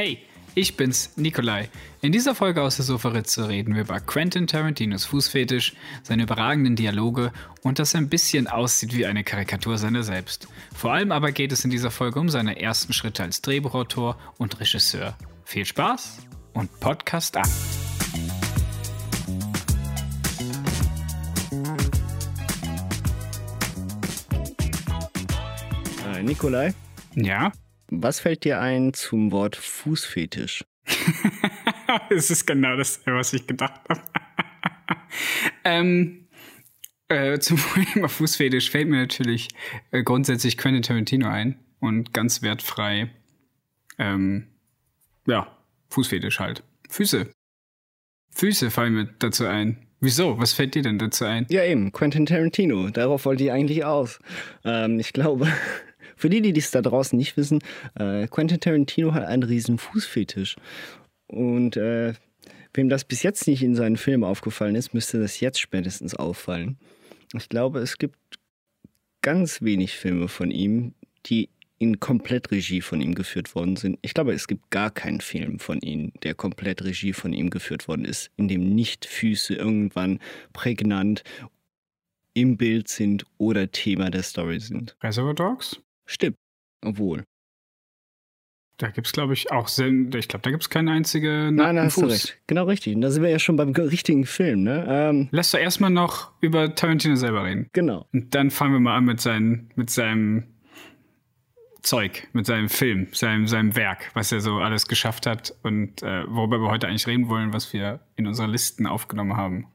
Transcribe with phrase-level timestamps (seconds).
[0.00, 0.20] Hey,
[0.54, 1.68] ich bin's, Nikolai.
[2.02, 5.74] In dieser Folge aus der Sofaritze reden wir über Quentin Tarantinos Fußfetisch,
[6.04, 7.32] seine überragenden Dialoge
[7.62, 10.46] und dass er ein bisschen aussieht wie eine Karikatur seiner selbst.
[10.72, 14.60] Vor allem aber geht es in dieser Folge um seine ersten Schritte als Drehbuchautor und
[14.60, 15.18] Regisseur.
[15.44, 16.18] Viel Spaß
[16.52, 17.48] und Podcast ab!
[26.14, 26.72] Äh, Nikolai,
[27.16, 27.50] Ja,
[27.90, 30.64] was fällt dir ein zum Wort Fußfetisch?
[32.10, 34.02] es ist genau das, was ich gedacht habe.
[35.64, 36.28] ähm,
[37.08, 37.58] äh, zum
[37.92, 39.48] Thema Fußfetisch fällt mir natürlich
[39.90, 43.10] äh, grundsätzlich Quentin Tarantino ein und ganz wertfrei,
[43.98, 44.48] ähm,
[45.26, 45.56] ja,
[45.90, 46.62] Fußfetisch halt.
[46.90, 47.30] Füße.
[48.30, 49.86] Füße fallen mir dazu ein.
[50.00, 50.38] Wieso?
[50.38, 51.46] Was fällt dir denn dazu ein?
[51.48, 52.88] Ja, eben, Quentin Tarantino.
[52.90, 54.20] Darauf wollte ich eigentlich aus.
[54.64, 55.48] Ähm, ich glaube,
[56.18, 57.60] für die, die dies da draußen nicht wissen,
[57.94, 60.56] äh, Quentin Tarantino hat einen riesen Fußfetisch.
[61.26, 62.14] Und äh,
[62.74, 66.78] wem das bis jetzt nicht in seinen Filmen aufgefallen ist, müsste das jetzt spätestens auffallen.
[67.34, 68.16] Ich glaube, es gibt
[69.22, 70.94] ganz wenig Filme von ihm,
[71.26, 73.98] die in Komplettregie von ihm geführt worden sind.
[74.02, 77.86] Ich glaube, es gibt gar keinen Film von ihm, der komplett Regie von ihm geführt
[77.86, 80.18] worden ist, in dem nicht Füße irgendwann
[80.52, 81.22] prägnant
[82.34, 84.96] im Bild sind oder Thema der Story sind.
[85.02, 85.80] Reservoir Dogs?
[86.08, 86.36] Stimmt.
[86.84, 87.24] Obwohl.
[88.78, 91.96] Da gibt's glaube ich, auch, Sen ich glaube, da gibt's keine einzige Nein, da hast
[91.96, 92.12] du Fuß.
[92.12, 92.38] recht.
[92.46, 92.94] Genau richtig.
[92.94, 94.86] Und da sind wir ja schon beim richtigen Film, ne?
[94.88, 97.68] Ähm, Lass doch erstmal noch über Tarantino selber reden.
[97.72, 98.06] genau.
[98.12, 100.44] Und dann fangen wir mal an mit, seinen, mit seinem
[101.82, 106.24] Zeug, mit seinem Film, seinem, seinem Werk, was er so alles geschafft hat und äh,
[106.28, 109.66] worüber wir heute eigentlich reden wollen, was wir in unsere Listen aufgenommen haben.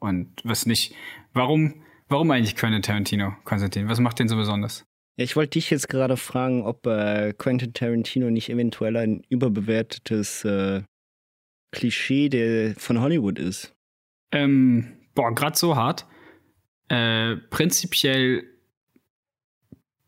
[0.00, 0.94] Und was nicht.
[1.32, 3.88] Warum, warum eigentlich Quentin Tarantino, Konstantin?
[3.88, 4.84] Was macht den so besonders?
[5.16, 10.82] Ich wollte dich jetzt gerade fragen, ob äh, Quentin Tarantino nicht eventuell ein überbewertetes äh,
[11.70, 13.74] Klischee der, von Hollywood ist.
[14.32, 16.06] Ähm, boah, gerade so hart.
[16.88, 18.44] Äh, prinzipiell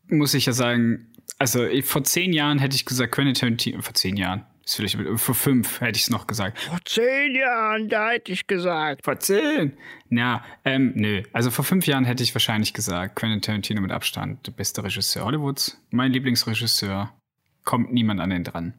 [0.09, 4.17] muss ich ja sagen, also vor zehn Jahren hätte ich gesagt, Quentin Tarantino, vor zehn
[4.17, 6.59] Jahren, ist vielleicht, vor fünf hätte ich es noch gesagt.
[6.59, 9.05] Vor zehn Jahren, da hätte ich gesagt.
[9.05, 9.77] Vor zehn?
[10.11, 11.23] Ja, ähm, nö.
[11.33, 15.25] Also vor fünf Jahren hätte ich wahrscheinlich gesagt, Quentin Tarantino mit Abstand, der beste Regisseur
[15.25, 17.13] Hollywoods, mein Lieblingsregisseur,
[17.65, 18.75] kommt niemand an den dran.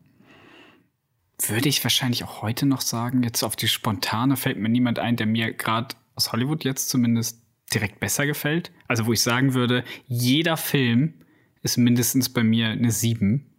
[1.47, 5.15] Würde ich wahrscheinlich auch heute noch sagen, jetzt auf die spontane fällt mir niemand ein,
[5.15, 7.41] der mir gerade aus Hollywood jetzt zumindest
[7.73, 8.71] direkt besser gefällt.
[8.87, 11.13] Also wo ich sagen würde, jeder Film
[11.61, 13.56] ist mindestens bei mir eine 7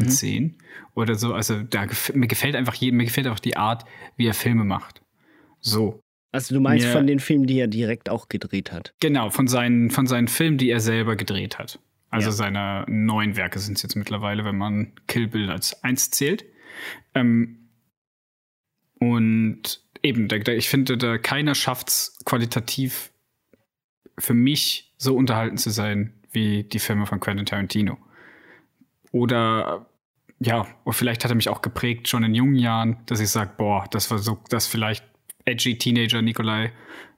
[0.00, 0.56] von 10
[0.94, 1.34] oder so.
[1.34, 3.84] Also da gef mir gefällt einfach jedem, mir gefällt auch die Art,
[4.16, 5.02] wie er Filme macht.
[5.60, 6.00] So.
[6.32, 8.92] Also du meinst Mir- von den Filmen, die er direkt auch gedreht hat.
[9.00, 11.78] Genau, von seinen, von seinen Filmen, die er selber gedreht hat.
[12.10, 12.32] Also Ja.
[12.32, 16.44] seine neuen Werke sind es jetzt mittlerweile, wenn man Kill Bill als eins zählt.
[17.14, 17.68] Ähm,
[18.98, 23.12] und eben, da, da, ich finde, da keiner schafft es qualitativ
[24.18, 27.98] für mich so unterhalten zu sein wie die Filme von Quentin Tarantino.
[29.14, 29.86] Oder
[30.40, 33.84] ja, vielleicht hat er mich auch geprägt schon in jungen Jahren, dass ich sage, boah,
[33.92, 35.04] das war so, das vielleicht
[35.44, 36.72] edgy Teenager Nikolai.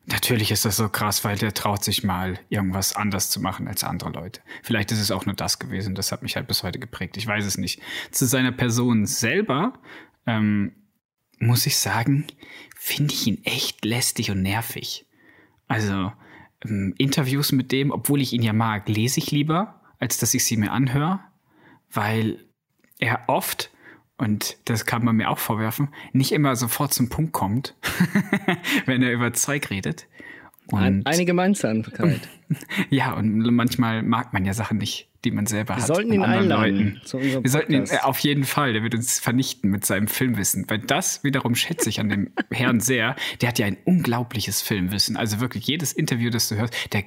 [0.04, 3.82] Natürlich ist das so krass, weil der traut sich mal irgendwas anders zu machen als
[3.82, 4.42] andere Leute.
[4.62, 5.94] Vielleicht ist es auch nur das gewesen.
[5.94, 7.16] Das hat mich halt bis heute geprägt.
[7.16, 7.80] Ich weiß es nicht.
[8.10, 9.72] Zu seiner Person selber
[10.26, 10.72] ähm,
[11.38, 12.26] muss ich sagen,
[12.76, 15.06] finde ich ihn echt lästig und nervig.
[15.66, 16.12] Also
[16.62, 20.44] ähm, Interviews mit dem, obwohl ich ihn ja mag, lese ich lieber, als dass ich
[20.44, 21.20] sie mir anhöre,
[21.96, 22.38] weil
[22.98, 23.70] er oft,
[24.18, 27.74] und das kann man mir auch vorwerfen, nicht immer sofort zum Punkt kommt,
[28.86, 30.06] wenn er über Zeug redet.
[30.68, 32.28] Und eine Gemeinsamkeit.
[32.90, 35.86] ja, und manchmal mag man ja Sachen nicht, die man selber Wir hat.
[35.86, 39.20] sollten ihn einladen zu unserem Wir sollten ihn äh, auf jeden Fall, der wird uns
[39.20, 40.68] vernichten mit seinem Filmwissen.
[40.68, 43.14] Weil das wiederum schätze ich an dem Herrn sehr.
[43.40, 45.16] Der hat ja ein unglaubliches Filmwissen.
[45.16, 47.04] Also wirklich jedes Interview, das du hörst, der,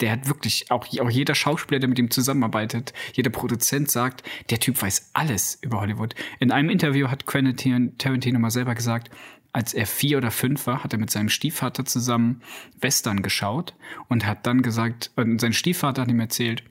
[0.00, 4.60] der hat wirklich, auch, auch jeder Schauspieler, der mit ihm zusammenarbeitet, jeder Produzent sagt, der
[4.60, 6.14] Typ weiß alles über Hollywood.
[6.38, 9.10] In einem Interview hat Quentin Tarantino mal selber gesagt,
[9.52, 12.42] als er vier oder fünf war, hat er mit seinem Stiefvater zusammen
[12.80, 13.74] Western geschaut
[14.08, 16.62] und hat dann gesagt, und sein Stiefvater hat ihm erzählt,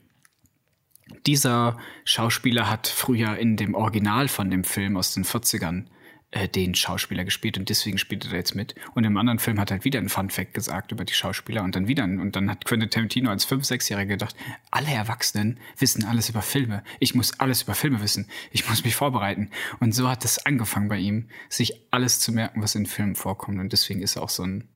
[1.26, 5.86] dieser Schauspieler hat früher in dem Original von dem Film aus den 40ern
[6.30, 8.74] äh, den Schauspieler gespielt und deswegen spielt er jetzt mit.
[8.94, 11.74] Und im anderen Film hat er halt wieder ein Fun-Fact gesagt über die Schauspieler und
[11.74, 12.04] dann wieder.
[12.04, 14.36] ein- Und dann hat Quentin Tarantino als 5-, 6-Jähriger gedacht,
[14.70, 16.84] alle Erwachsenen wissen alles über Filme.
[17.00, 18.28] Ich muss alles über Filme wissen.
[18.50, 19.50] Ich muss mich vorbereiten.
[19.80, 23.58] Und so hat es angefangen bei ihm, sich alles zu merken, was in Filmen vorkommt.
[23.58, 24.68] Und deswegen ist er auch so ein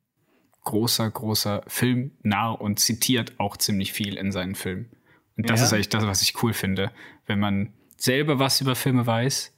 [0.63, 4.89] großer, großer Filmnarr und zitiert auch ziemlich viel in seinen Filmen.
[5.37, 5.65] Und das Ja.
[5.67, 6.91] ist eigentlich das, was ich cool finde.
[7.25, 9.52] Wenn man selber was über Filme weiß,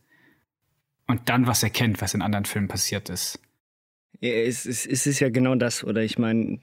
[1.08, 3.40] Und dann, was er kennt, was in anderen Filmen passiert ist.
[4.22, 6.60] Ja, es, es, es ist ja genau das, oder ich meine,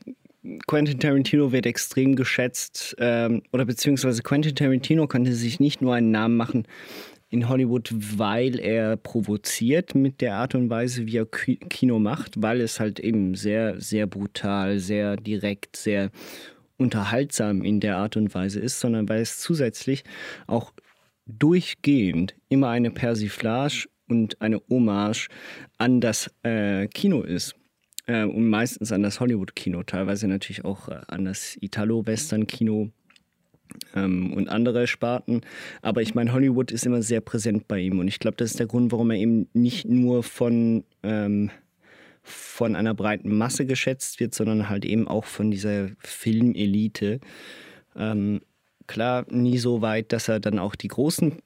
[0.66, 6.10] Quentin Tarantino wird extrem geschätzt, ähm, oder beziehungsweise Quentin Tarantino konnte sich nicht nur einen
[6.10, 6.66] Namen machen
[7.32, 12.60] in Hollywood, weil er provoziert mit der Art und Weise, wie er Kino macht, weil
[12.60, 16.10] es halt eben sehr, sehr brutal, sehr direkt, sehr
[16.76, 20.04] unterhaltsam in der Art und Weise ist, sondern weil es zusätzlich
[20.46, 20.72] auch
[21.26, 25.28] durchgehend immer eine Persiflage und eine Hommage
[25.78, 27.54] an das äh, Kino ist.
[28.06, 32.90] Äh, und meistens an das Hollywood-Kino, teilweise natürlich auch äh, an das Italo-Western-Kino
[33.94, 35.40] ähm, und andere Sparten.
[35.80, 38.00] Aber ich meine, Hollywood ist immer sehr präsent bei ihm.
[38.00, 41.50] Und ich glaube, das ist der Grund, warum er eben nicht nur von, ähm,
[42.22, 47.20] von einer breiten Masse geschätzt wird, sondern halt eben auch von dieser Filmelite.
[47.96, 48.42] Ähm,
[48.86, 51.38] klar, nie so weit, dass er dann auch die großen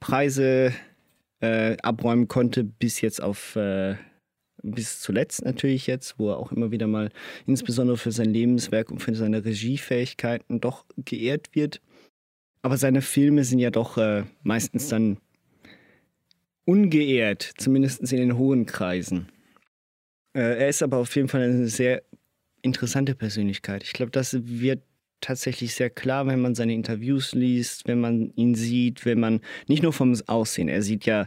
[0.00, 0.72] Preise
[1.40, 3.96] äh, abräumen konnte, bis jetzt auf äh,
[4.62, 7.10] bis zuletzt natürlich jetzt, wo er auch immer wieder mal
[7.46, 11.80] insbesondere für sein Lebenswerk und für seine Regiefähigkeiten doch geehrt wird.
[12.62, 15.18] Aber seine Filme sind ja doch äh, meistens dann
[16.64, 19.28] ungeehrt, zumindest in den hohen Kreisen.
[20.34, 22.02] Äh, er ist aber auf jeden Fall eine sehr
[22.62, 23.84] interessante Persönlichkeit.
[23.84, 24.82] Ich glaube, das wird
[25.20, 29.82] tatsächlich sehr klar, wenn man seine Interviews liest, wenn man ihn sieht, wenn man nicht
[29.82, 31.26] nur vom Aussehen, er sieht ja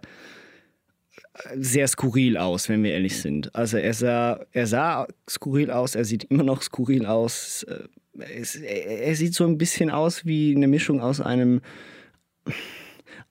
[1.56, 3.54] sehr skurril aus, wenn wir ehrlich sind.
[3.56, 7.66] Also er sah, er sah skurril aus, er sieht immer noch skurril aus.
[8.18, 11.62] Es, er sieht so ein bisschen aus wie eine Mischung aus einem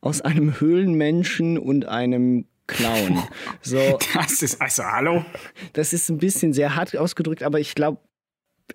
[0.00, 3.22] aus einem Höhlenmenschen und einem Clown.
[3.62, 5.24] So, das ist also hallo.
[5.74, 8.00] Das ist ein bisschen sehr hart ausgedrückt, aber ich glaube,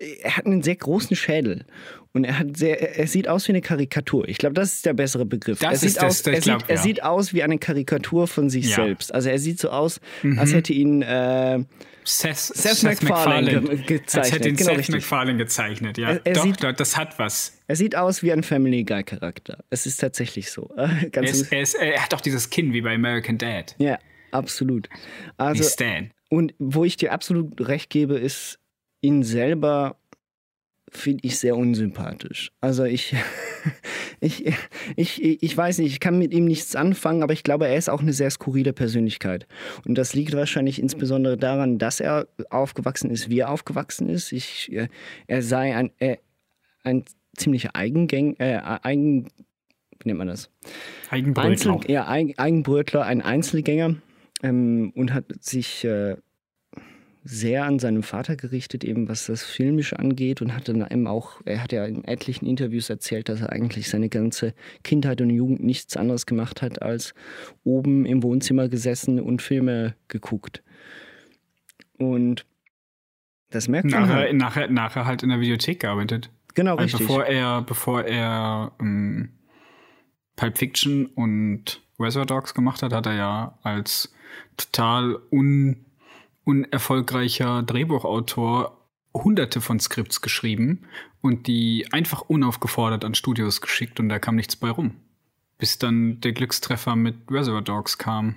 [0.00, 1.64] er hat einen sehr großen Schädel
[2.12, 4.28] und er hat sehr, er sieht aus wie eine Karikatur.
[4.28, 5.58] Ich glaube, das ist der bessere Begriff.
[5.58, 6.82] Das er sieht ist das, aus, er, glaub, sieht, er ja.
[6.82, 8.76] sieht aus wie eine Karikatur von sich Ja.
[8.76, 9.14] selbst.
[9.14, 10.38] Also er sieht so aus, Mhm.
[10.38, 11.64] als hätte ihn äh,
[12.04, 14.94] Seth, Seth MacFarlane ge- gezeichnet, Als hätte ihn genau Seth richtig.
[14.94, 16.10] MacFarlane gezeichnet, ja.
[16.10, 17.58] Er- er Doch, sieht- doch, das hat was.
[17.66, 19.64] er sieht aus wie ein Family Guy Charakter.
[19.70, 20.70] Es ist tatsächlich so.
[20.76, 23.74] Er, ist, er, ist, er hat doch dieses Kinn wie bei American Dad.
[23.78, 23.98] ja,
[24.30, 24.88] absolut.
[24.88, 26.10] Wie Also Stan.
[26.28, 28.58] Und wo ich dir absolut recht gebe, ist,
[29.06, 29.96] ihn selber
[30.90, 32.52] finde ich sehr unsympathisch.
[32.60, 33.14] Also ich,
[34.20, 34.46] ich,
[34.96, 37.90] ich, ich weiß nicht, ich kann mit ihm nichts anfangen, aber ich glaube, er ist
[37.90, 39.46] auch eine sehr skurrile Persönlichkeit.
[39.86, 44.32] Und das liegt wahrscheinlich insbesondere daran, dass er aufgewachsen ist, wie er aufgewachsen ist.
[44.32, 44.88] Ich, äh,
[45.26, 46.16] er sei ein, äh,
[46.84, 47.04] ein
[47.36, 49.24] ziemlicher Eigengäng, äh, Eigen,
[50.00, 50.50] wie nennt man das?
[51.10, 51.72] Eigenbrötler.
[51.74, 53.96] Einzel, ja, Eig- Eigenbrötler, ein Einzelgänger
[54.42, 56.16] ähm, und hat sich äh,
[57.28, 61.40] sehr an seinem Vater gerichtet, eben was das Filmische angeht und hat dann eben auch,
[61.44, 65.62] er hat ja in etlichen Interviews erzählt, dass er eigentlich seine ganze Kindheit und Jugend
[65.62, 67.14] nichts anderes gemacht hat, als
[67.64, 70.62] oben im Wohnzimmer gesessen und Filme geguckt.
[71.98, 72.46] Und
[73.50, 74.34] das merkt man Nachher, halt.
[74.34, 76.30] nachher, nachher halt in der Videothek gearbeitet.
[76.54, 77.06] Genau, Also richtig.
[77.06, 79.30] bevor er, bevor er ähm,
[80.36, 84.12] Pulp Fiction und Reservoir Dogs gemacht hat, hat er ja als
[84.56, 85.85] total un,
[86.46, 88.80] unerfolgreicher Drehbuchautor
[89.12, 90.86] hunderte von Skripts geschrieben
[91.20, 94.92] und die einfach unaufgefordert an Studios geschickt und da kam nichts bei rum.
[95.58, 98.36] Bis dann der Glückstreffer mit Reservoir Dogs kam.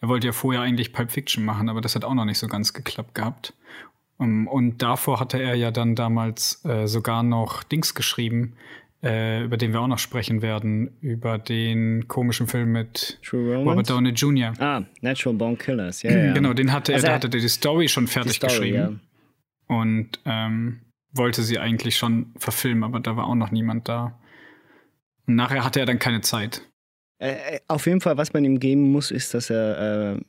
[0.00, 2.48] Er wollte ja vorher eigentlich Pulp Fiction machen, aber das hat auch noch nicht so
[2.48, 3.54] ganz geklappt gehabt.
[4.16, 8.54] Um, und davor hatte er ja dann damals äh, sogar noch Dings geschrieben,
[9.02, 13.18] äh, über den wir auch noch sprechen werden, über den komischen Film mit?
[13.32, 14.52] Robert Downey Jr.
[14.58, 16.32] Ah, Natural Born Killers, ja, ja.
[16.32, 19.00] Genau, den hatte er, Also da er- hatte er die Story schon fertig Story, geschrieben
[19.66, 20.80] und ähm,
[21.12, 24.18] wollte sie eigentlich schon verfilmen, aber da war auch noch niemand da.
[25.26, 26.62] Und nachher hatte er dann keine Zeit.
[27.18, 30.20] Äh, äh, auf jeden Fall, was man ihm geben muss, ist, dass er äh,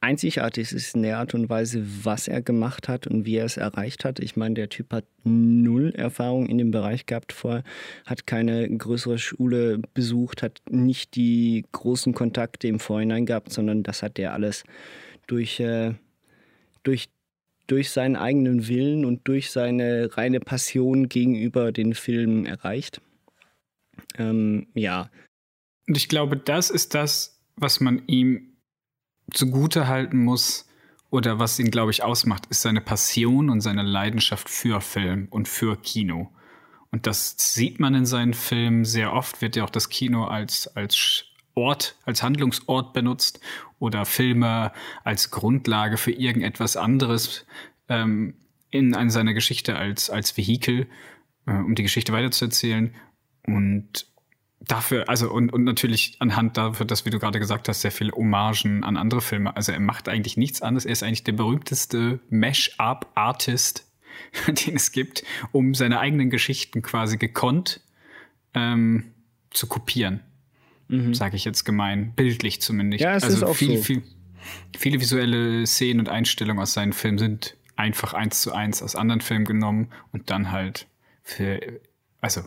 [0.00, 3.56] einzigartig ist in der Art und Weise, was er gemacht hat und wie er es
[3.56, 4.20] erreicht hat.
[4.20, 7.64] Ich meine, der Typ hat null Erfahrung in dem Bereich gehabt vorher,
[8.06, 14.02] hat keine größere Schule besucht, hat nicht die großen Kontakte im Vorhinein gehabt, sondern das
[14.02, 14.64] hat er alles
[15.26, 15.94] durch, äh,
[16.84, 17.08] durch,
[17.66, 23.00] durch seinen eigenen Willen und durch seine reine Passion gegenüber den Filmen erreicht.
[24.16, 25.10] Ähm, ja,
[25.88, 28.57] Und ich glaube, das ist das, was man ihm
[29.32, 30.66] zugute halten muss
[31.10, 35.48] oder was ihn, glaube ich, ausmacht, ist seine Passion und seine Leidenschaft für Film und
[35.48, 36.30] für Kino.
[36.90, 40.68] Und das sieht man in seinen Filmen sehr oft, wird ja auch das Kino als,
[40.76, 43.40] als Ort, als Handlungsort benutzt
[43.78, 44.72] oder Filme
[45.04, 47.46] als Grundlage für irgendetwas anderes
[47.88, 48.34] ähm,
[48.70, 50.86] in, in seiner Geschichte als, als Vehikel,
[51.46, 52.94] äh, um die Geschichte weiterzuerzählen.
[53.46, 54.06] Und
[54.60, 58.12] dafür, also und, und natürlich anhand dafür, dass, wie du gerade gesagt hast, sehr viele
[58.12, 59.56] Hommagen an andere Filme.
[59.56, 60.84] Also er macht eigentlich nichts anderes.
[60.84, 63.86] Er ist eigentlich der berühmteste Mash-up-Artist,
[64.46, 67.80] den es gibt, um seine eigenen Geschichten quasi gekonnt
[68.54, 69.12] ähm,
[69.50, 70.20] zu kopieren.
[70.88, 71.14] Mhm.
[71.14, 73.02] Sage ich jetzt gemein, bildlich zumindest.
[73.02, 73.84] Ja, es also ist auch viel, so.
[73.84, 74.02] viel,
[74.76, 79.20] viele visuelle Szenen und Einstellungen aus seinen Filmen sind einfach eins zu eins aus anderen
[79.20, 80.88] Filmen genommen und dann halt
[81.22, 81.60] für,
[82.20, 82.42] also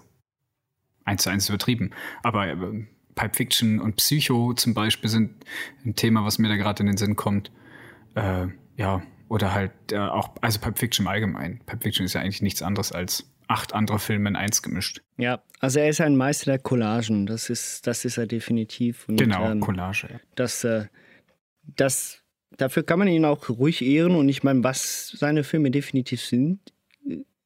[1.06, 1.92] eins zu eins übertrieben.
[2.24, 2.56] Aber äh,
[3.16, 5.46] Pipe Fiction und Psycho zum Beispiel sind
[5.86, 7.52] ein Thema, was mir da gerade in den Sinn kommt.
[8.16, 11.62] Äh, ja, oder halt äh, auch, also Pipe Fiction im Allgemeinen.
[11.66, 15.02] Pipe Fiction ist ja eigentlich nichts anderes als acht andere Filme in eins gemischt.
[15.18, 19.08] Ja, also er ist ein Meister der Collagen, das ist, das ist er definitiv.
[19.10, 20.08] Und, genau, ähm, Collage.
[20.10, 20.20] Ja.
[20.36, 20.86] das, äh,
[21.64, 22.24] das,
[22.58, 26.60] dafür kann man ihn auch ruhig ehren und ich meine, was seine Filme definitiv sind,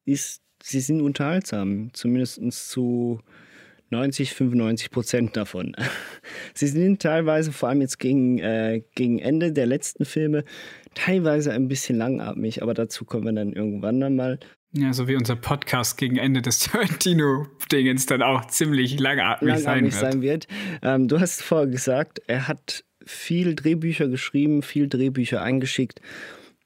[0.06, 3.20] ist, sie sind unterhaltsam, zumindest zu
[3.96, 5.76] 90, 95 Prozent davon.
[6.54, 10.44] Sie sind teilweise, vor allem jetzt gegen, äh, gegen Ende der letzten Filme,
[10.94, 14.40] teilweise ein bisschen langatmig, aber dazu kommen wir dann irgendwann dann mal.
[14.74, 20.04] Ja, so wie unser Podcast gegen Ende des Tarantino-Dingens dann auch ziemlich langatmig, langatmig sein
[20.04, 20.14] wird.
[20.14, 20.48] sein wird.
[20.82, 26.02] Ähm, du hast vorher gesagt, er hat viel Drehbücher geschrieben, viel Drehbücher eingeschickt,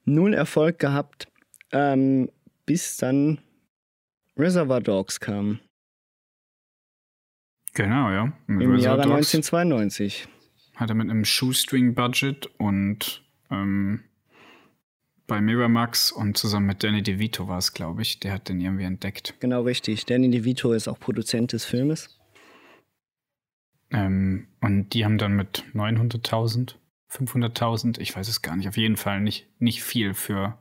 [0.05, 1.27] null Erfolg gehabt,
[1.71, 2.29] ähm,
[2.65, 3.39] bis dann
[4.37, 5.59] Reservoir Dogs kam.
[7.79, 8.33] Genau, ja.
[8.47, 10.27] Mit Im Reservoir Jahre Dogs 1992.
[10.75, 14.01] Hat er mit einem Shoestring-Budget und ähm,
[15.27, 18.83] bei Miramax und zusammen mit Danny DeVito war es, glaube ich, der hat den irgendwie
[18.83, 19.35] entdeckt.
[19.39, 20.05] Genau richtig.
[20.05, 22.19] Danny DeVito ist auch Produzent des Filmes.
[23.91, 26.75] Ähm, und die haben dann mit 900.000,
[27.09, 30.57] 500.000, ich weiß es gar nicht, auf jeden Fall nicht, nicht viel für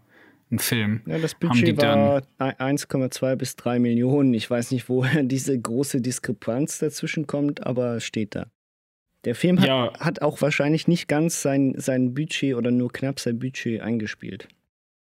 [0.51, 1.03] einen Film.
[1.07, 4.33] Ja, das Budget war 1,2 bis 3 Millionen.
[4.35, 8.47] Ich weiß nicht, woher diese große Diskrepanz dazwischen kommt, aber steht da.
[9.25, 9.93] Der Film hat, Ja.
[9.99, 14.49] hat auch wahrscheinlich nicht ganz sein, sein Budget oder nur knapp sein Budget eingespielt.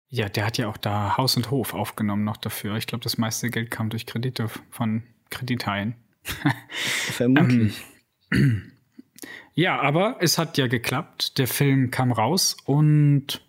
[0.10, 2.76] Ja, der hat ja auch da Haus und Hof aufgenommen noch dafür.
[2.76, 5.96] Ich glaube, das meiste Geld kam durch Kredite von Kredithaien.
[7.12, 7.82] Vermutlich.
[9.54, 11.38] Ja, aber es hat ja geklappt.
[11.38, 13.42] Der Film kam raus und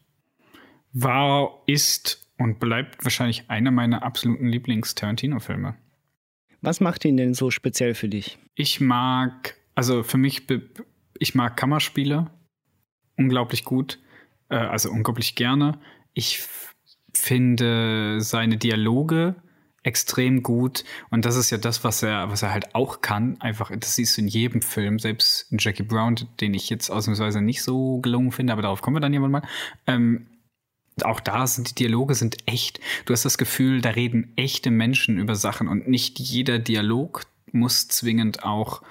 [0.92, 5.76] war, ist und bleibt wahrscheinlich einer meiner absoluten Lieblings-Tarantino-Filme.
[6.62, 8.38] Was macht ihn denn so speziell für dich?
[8.54, 10.46] Ich mag, also für mich,
[11.18, 12.30] ich mag Kammerspiele
[13.16, 13.98] unglaublich gut,
[14.48, 15.78] äh, also unglaublich gerne.
[16.14, 16.42] Ich
[17.14, 19.36] finde seine Dialoge
[19.82, 23.40] extrem gut und das ist ja das, was er, was er halt auch kann.
[23.40, 27.40] Einfach, das siehst du in jedem Film, selbst in Jackie Brown, den ich jetzt ausnahmsweise
[27.40, 29.48] nicht so gelungen finde, aber darauf kommen wir dann irgendwann mal.
[29.86, 30.26] Ähm,
[31.04, 32.80] auch da sind die Dialoge sind echt.
[33.04, 37.88] Du hast das Gefühl, da reden echte Menschen über Sachen und nicht jeder Dialog muss
[37.88, 38.82] zwingend auch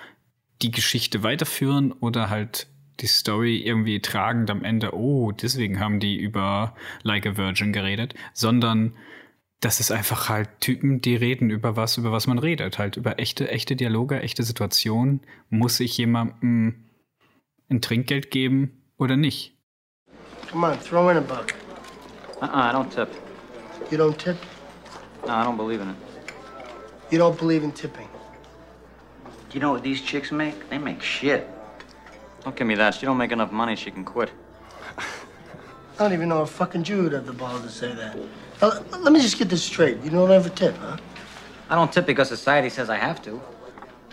[0.61, 2.67] die Geschichte weiterführen oder halt
[2.99, 8.13] die Story irgendwie tragend am Ende, oh, deswegen haben die über Like a Virgin geredet,
[8.33, 8.93] sondern
[9.61, 13.19] das ist einfach halt Typen, die reden über was, über was man redet, halt über
[13.19, 15.21] echte, echte Dialoge, echte Situationen.
[15.49, 16.85] Muss ich jemandem
[17.69, 19.57] ein Trinkgeld geben oder nicht?
[20.49, 21.53] Come on, throw in a buck.
[22.41, 23.13] Uh-uh, I don't tip.
[23.91, 24.37] You don't tip?
[25.27, 25.95] No, I don't believe in it.
[27.09, 28.07] You don't believe in tipping.
[29.51, 30.69] You know what these chicks make?
[30.69, 31.49] They make shit.
[32.43, 32.95] Don't give me that.
[32.95, 33.75] She don't make enough money.
[33.75, 34.31] She can quit.
[34.97, 38.15] I don't even know a fucking Jew would have the balls to say that.
[38.61, 40.01] Now, let- let me just get this straight.
[40.01, 40.97] You don't ever tip, huh?
[41.69, 43.41] I don't tip because society says I have to.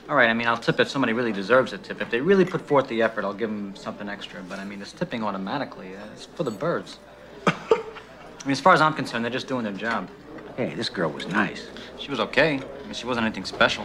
[0.09, 2.01] All right, I mean, I'll tip if somebody really deserves a tip.
[2.01, 4.41] If they really put forth the effort, I'll give them something extra.
[4.43, 6.99] But I mean, this tipping automatically, uh, it's for the birds.
[8.47, 10.09] I mean, as far as I'm concerned, they're just doing their job.
[10.57, 11.67] Hey, this girl was nice.
[11.99, 12.61] She was okay.
[12.61, 13.85] I mean, she wasn't anything special.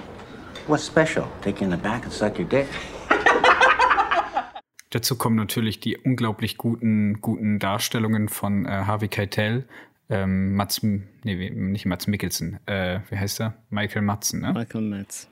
[0.68, 1.28] What's special?
[1.42, 2.68] Take you in the back and suck your dick?
[4.92, 9.68] Dazu kommen natürlich die unglaublich guten, guten Darstellungen von äh, Harvey Keitel,
[10.10, 13.56] ähm, Mats, M- nee, nicht Mats Mikkelsen, äh, wie heißt er?
[13.72, 14.54] Michael Madsen, ne?
[14.54, 15.28] Michael Metz.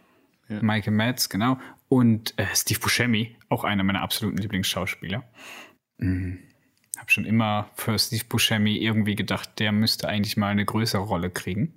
[0.48, 1.60] Michael Madsen, genau.
[1.90, 5.24] Und äh, Steve Buscemi, auch einer meiner absoluten Lieblingsschauspieler.
[6.00, 6.40] Mhm.
[7.00, 11.30] Hab schon immer für Steve Buscemi irgendwie gedacht, der müsste eigentlich mal eine größere Rolle
[11.30, 11.74] kriegen.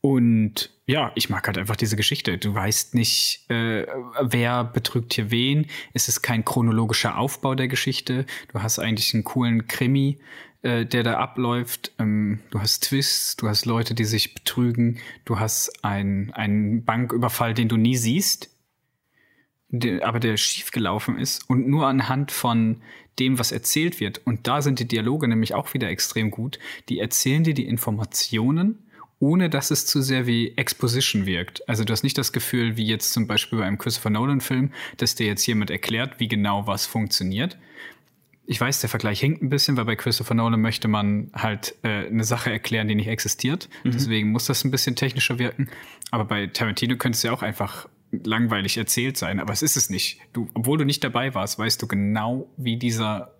[0.00, 2.36] Und ja, ich mag halt einfach diese Geschichte.
[2.36, 3.86] Du weißt nicht, äh,
[4.20, 5.66] wer betrügt hier wen.
[5.94, 8.26] Es ist kein chronologischer Aufbau der Geschichte.
[8.52, 10.18] Du hast eigentlich einen coolen Krimi,
[10.60, 11.92] äh, der da abläuft.
[11.98, 14.98] Ähm, du hast Twists, du hast Leute, die sich betrügen.
[15.24, 18.50] Du hast ein- einen Banküberfall, den du nie siehst,
[19.70, 21.48] der, aber der schiefgelaufen ist.
[21.48, 22.82] Und nur anhand von
[23.18, 24.20] dem, was erzählt wird.
[24.24, 26.58] Und da sind die Dialoge nämlich auch wieder extrem gut.
[26.88, 28.84] Die erzählen dir die Informationen
[29.20, 31.66] ohne dass es zu sehr wie Exposition wirkt.
[31.68, 35.14] Also du hast nicht das Gefühl, wie jetzt zum Beispiel bei einem Christopher Nolan-Film, dass
[35.14, 37.56] dir jetzt jemand erklärt, wie genau was funktioniert.
[38.46, 42.06] Ich weiß, der Vergleich hinkt ein bisschen, weil bei Christopher Nolan möchte man halt äh,
[42.06, 43.70] eine Sache erklären, die nicht existiert.
[43.84, 43.92] Mhm.
[43.92, 45.70] Deswegen muss das ein bisschen technischer wirken.
[46.10, 47.88] Aber bei Tarantino könnte es ja auch einfach
[48.24, 50.20] langweilig erzählt sein, aber es ist es nicht.
[50.32, 53.34] Du, obwohl du nicht dabei warst, weißt du genau, wie dieser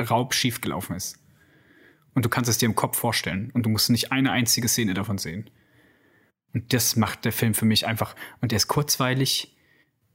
[0.00, 1.18] Raub schiefgelaufen ist.
[2.14, 3.50] Und du kannst es dir im Kopf vorstellen.
[3.52, 5.50] Und du musst nicht eine einzige Szene davon sehen.
[6.52, 8.16] Und das macht der Film für mich einfach.
[8.40, 9.56] Und der ist kurzweilig.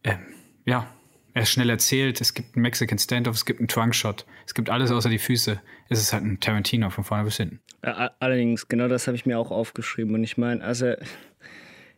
[0.04, 0.20] Ähm,
[0.66, 0.94] ja,
[1.34, 2.22] er ist schnell erzählt.
[2.22, 4.25] Es gibt einen Mexican Standoff, es gibt einen Trunkshot.
[4.46, 5.62] Es gibt alles außer die Füße.
[5.90, 7.62] Es ist halt ein Tarantino von vorne bis hinten.
[7.82, 10.13] Allerdings, genau das habe ich mir auch aufgeschrieben.
[10.13, 10.94] Und ich meine, also,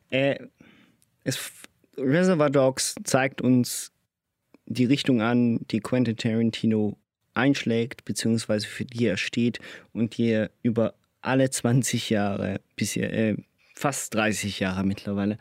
[0.09, 0.39] äh,
[1.23, 1.51] es,
[1.97, 3.91] Reservoir Dogs zeigt uns
[4.65, 6.97] die Richtung an, die Quentin Tarantino
[7.33, 9.59] einschlägt, beziehungsweise für die er steht
[9.93, 13.35] und die er über alle 20 Jahre, bisher, äh,
[13.75, 15.37] fast 30 Jahre mittlerweile,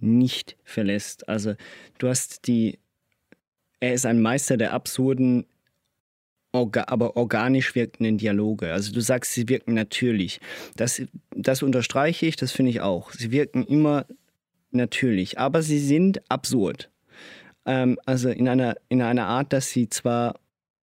[0.00, 1.28] nicht verlässt.
[1.28, 1.54] Also
[1.98, 2.78] du hast die,
[3.80, 5.46] er ist ein Meister der absurden,
[6.52, 8.72] orga, aber organisch wirkenden Dialoge.
[8.72, 10.40] Also du sagst, sie wirken natürlich.
[10.76, 11.02] Das,
[11.34, 13.12] das unterstreiche ich, das finde ich auch.
[13.12, 14.06] Sie wirken immer
[14.76, 16.90] natürlich, aber sie sind absurd.
[17.64, 20.38] Ähm, also in einer, in einer Art, dass sie zwar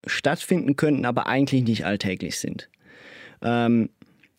[0.05, 2.69] stattfinden könnten, aber eigentlich nicht alltäglich sind.
[3.41, 3.89] Ähm,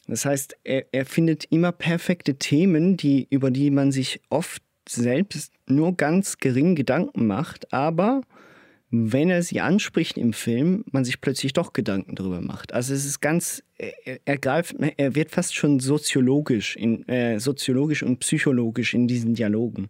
[0.06, 5.54] das heißt, er, er findet immer perfekte Themen, die, über die man sich oft selbst
[5.66, 8.20] nur ganz gering Gedanken macht, aber
[8.96, 12.72] wenn er sie anspricht im Film, man sich plötzlich doch Gedanken darüber macht.
[12.72, 18.04] Also es ist ganz, er, er greift, er wird fast schon soziologisch, in, äh, soziologisch
[18.04, 19.88] und psychologisch in diesen Dialogen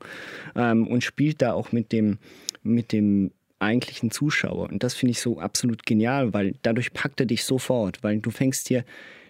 [0.56, 2.18] ähm, und spielt da auch mit dem,
[2.62, 4.70] mit dem eigentlichen Zuschauer.
[4.70, 8.30] Und das finde ich so absolut genial, weil dadurch packt er dich sofort, weil du
[8.30, 8.84] fängst dir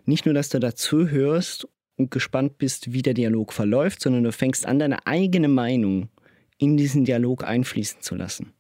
[0.07, 1.67] nicht nur, dass du dazu hörst
[1.97, 6.11] und gespannt bist, wie der Dialog verläuft, sondern du fängst an, deine eigene Meinung
[6.59, 8.53] in diesen Dialog einfließen zu lassen.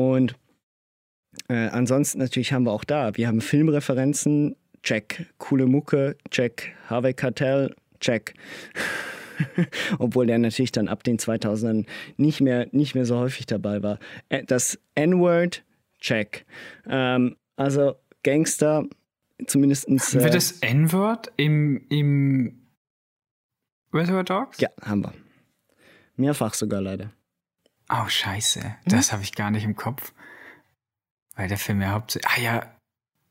[0.00, 0.34] Und
[1.48, 7.12] äh, ansonsten natürlich haben wir auch da, wir haben Filmreferenzen, check, coole Mucke, check, Harvey
[7.12, 8.34] Cartell, check.
[9.98, 11.86] obwohl der natürlich dann ab den 2000ern
[12.16, 13.98] nicht mehr, nicht mehr so häufig dabei war.
[14.46, 15.64] Das N-Word,
[15.98, 16.44] check.
[16.86, 18.86] Ähm, also Gangster,
[19.46, 19.88] zumindest.
[19.88, 22.68] Äh, Wird das N-Word im, im
[23.92, 24.60] Reservoir Dogs?
[24.60, 25.14] Ja, haben wir.
[26.16, 27.12] Mehrfach sogar leider.
[27.90, 28.76] Oh, scheiße.
[28.86, 29.12] Das hm?
[29.12, 30.12] habe ich gar nicht im Kopf.
[31.34, 32.30] Weil der Film ja hauptsächlich.
[32.30, 32.76] Ah ja.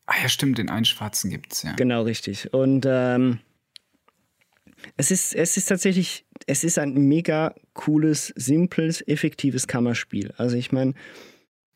[0.06, 1.74] Ah ja, stimmt, den einen Schwarzen gibt's, ja.
[1.74, 2.52] Genau, richtig.
[2.52, 3.40] Und ähm,
[4.98, 10.34] es ist, es ist tatsächlich, es ist ein mega cooles, simples, effektives Kammerspiel.
[10.38, 10.94] Also ich meine.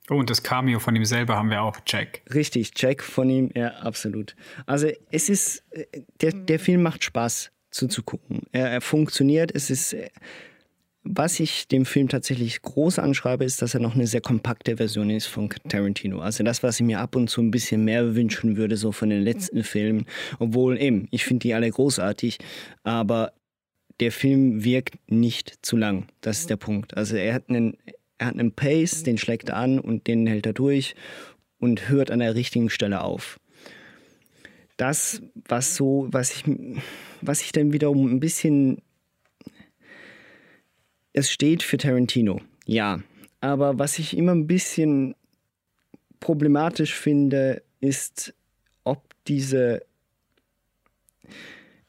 [0.09, 2.23] Oh, und das Cameo von ihm selber haben wir auch, Jack.
[2.33, 4.35] Richtig, Jack von ihm, ja, absolut.
[4.65, 5.63] Also es ist,
[6.21, 8.41] der, der Film macht Spaß zuzugucken.
[8.51, 9.95] Er, er funktioniert, es ist
[11.03, 15.09] was ich dem Film tatsächlich groß anschreibe, ist, dass er noch eine sehr kompakte Version
[15.09, 16.19] ist von Tarantino.
[16.19, 19.09] Also das, was ich mir ab und zu ein bisschen mehr wünschen würde, so von
[19.09, 20.05] den letzten Filmen.
[20.39, 22.39] Obwohl eben, ich finde die alle großartig,
[22.83, 23.33] aber
[23.99, 26.07] der Film wirkt nicht zu lang.
[26.21, 26.95] Das ist der Punkt.
[26.95, 27.77] Also er hat einen,
[28.17, 30.95] er hat einen Pace, den schlägt er an und den hält er durch
[31.59, 33.39] und hört an der richtigen Stelle auf.
[34.77, 36.43] Das, was so, was ich,
[37.21, 38.81] was ich dann wiederum ein bisschen
[41.13, 43.01] es steht für Tarantino, ja.
[43.39, 45.15] Aber was ich immer ein bisschen
[46.19, 48.33] problematisch finde, ist,
[48.83, 49.81] ob diese...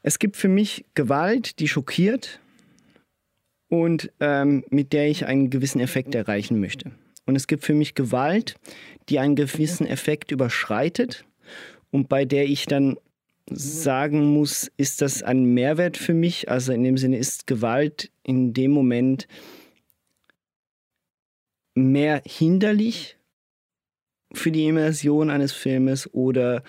[0.03, 2.41] Es gibt für mich Gewalt, die schockiert
[3.69, 6.91] und ähm, mit der ich einen gewissen Effekt erreichen möchte.
[7.27, 8.57] Und es gibt für mich Gewalt,
[9.09, 11.25] die einen gewissen Effekt überschreitet
[11.91, 12.99] und bei der ich dann
[13.51, 16.51] sagen muss, ist das ein Mehrwert für mich?
[16.51, 19.29] Also in dem Sinne ist Gewalt in dem Moment
[21.75, 23.17] mehr hinderlich
[24.33, 26.65] für die Immersion eines Filmes oder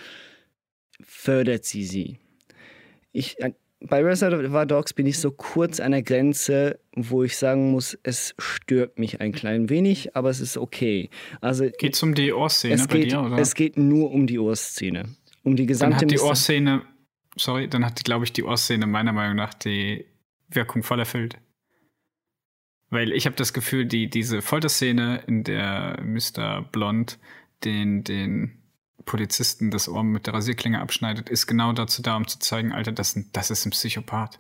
[1.01, 2.19] fördert sie sie?
[3.11, 7.71] Ich, äh, bei Reservoir Dogs bin ich so kurz an der Grenze, wo ich sagen
[7.71, 11.09] muss, es stört mich ein klein wenig, aber es ist okay.
[11.41, 13.37] Also geht es um die Ohrszene bei dir, oder?
[13.37, 15.05] Es geht nur um die Ohrszene
[15.45, 16.81] um die gesamte Dann hat die Ohrszene,
[17.37, 20.05] sorry, dann hat, glaube ich, die Ohrszene meiner Meinung nach die
[20.49, 21.37] Wirkung voll erfüllt.
[22.89, 26.61] Weil ich habe das Gefühl, die, diese Folterszene, in der Mr.
[26.71, 27.19] Blond
[27.63, 28.61] den, den
[29.05, 32.91] Polizisten das Ohr mit der Rasierklinge abschneidet, ist genau dazu da, um zu zeigen, Alter,
[32.91, 34.39] das, das ist ein Psychopath.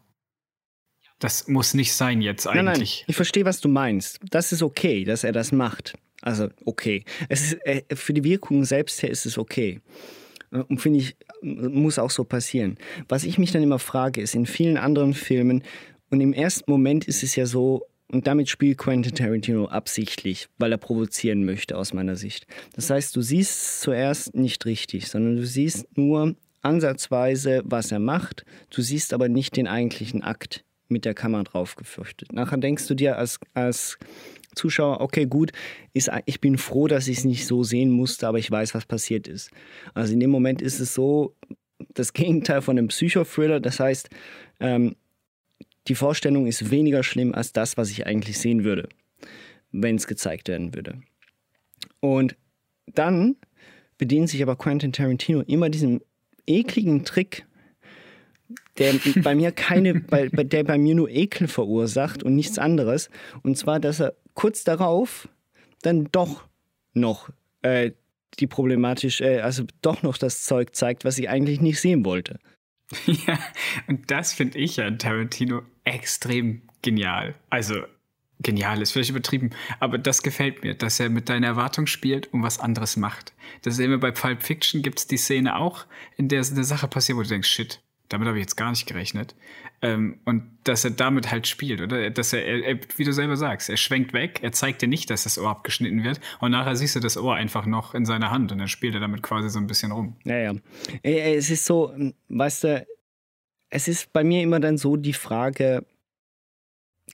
[1.19, 2.63] Das muss nicht sein jetzt eigentlich.
[2.65, 4.19] Nein, nein, ich verstehe, was du meinst.
[4.31, 5.97] Das ist okay, dass er das macht.
[6.21, 7.05] Also okay.
[7.29, 9.81] Es ist, äh, für die Wirkung selbst her ist es okay.
[10.51, 12.77] Und finde ich, muss auch so passieren.
[13.07, 15.63] Was ich mich dann immer frage, ist in vielen anderen Filmen,
[16.11, 20.71] und im ersten Moment ist es ja so, und damit spielt Quentin Tarantino absichtlich, weil
[20.71, 22.45] er provozieren möchte, aus meiner Sicht.
[22.75, 28.45] Das heißt, du siehst zuerst nicht richtig, sondern du siehst nur ansatzweise, was er macht.
[28.69, 32.31] Du siehst aber nicht den eigentlichen Akt mit der Kamera drauf gefürchtet.
[32.31, 33.97] Nachher denkst du dir als, als
[34.55, 35.51] Zuschauer, okay, gut,
[35.93, 38.85] ist, ich bin froh, dass ich es nicht so sehen musste, aber ich weiß, was
[38.85, 39.51] passiert ist.
[39.93, 41.35] Also in dem Moment ist es so
[41.93, 43.59] das Gegenteil von einem Psychothriller.
[43.59, 44.09] Das heißt,
[44.59, 44.95] ähm,
[45.87, 48.89] die Vorstellung ist weniger schlimm als das, was ich eigentlich sehen würde,
[49.71, 51.01] wenn es gezeigt werden würde.
[51.99, 52.35] Und
[52.87, 53.35] dann
[53.97, 56.01] bedient sich aber Quentin Tarantino immer diesem
[56.47, 57.45] ekligen Trick,
[58.77, 63.09] der bei mir keine, bei, der bei mir nur Ekel verursacht und nichts anderes.
[63.43, 65.29] Und zwar, dass er kurz darauf
[65.81, 66.47] dann doch
[66.93, 67.29] noch
[67.61, 67.91] äh,
[68.39, 72.39] die problematisch, äh, also doch noch das Zeug zeigt, was ich eigentlich nicht sehen wollte.
[73.07, 73.39] Ja,
[73.87, 77.35] und das finde ich ja Tarantino extrem genial.
[77.49, 77.83] Also
[78.39, 82.43] genial ist vielleicht übertrieben, aber das gefällt mir, dass er mit deiner Erwartung spielt und
[82.43, 83.33] was anderes macht.
[83.61, 85.85] Das sehen wir bei Pulp Fiction, gibt es die Szene auch,
[86.17, 88.85] in der eine Sache passiert, wo du denkst, shit, damit habe ich jetzt gar nicht
[88.85, 89.35] gerechnet.
[89.81, 92.09] Ähm, und dass er damit halt spielt, oder?
[92.09, 95.23] Dass er, er, wie du selber sagst, er schwenkt weg, er zeigt dir nicht, dass
[95.23, 98.51] das Ohr abgeschnitten wird und nachher siehst du das Ohr einfach noch in seiner Hand
[98.51, 100.15] und dann spielt er damit quasi so ein bisschen rum.
[100.23, 100.53] Ja, ja.
[101.03, 101.93] Es ist so,
[102.29, 102.87] weißt du,
[103.69, 105.85] es ist bei mir immer dann so die Frage,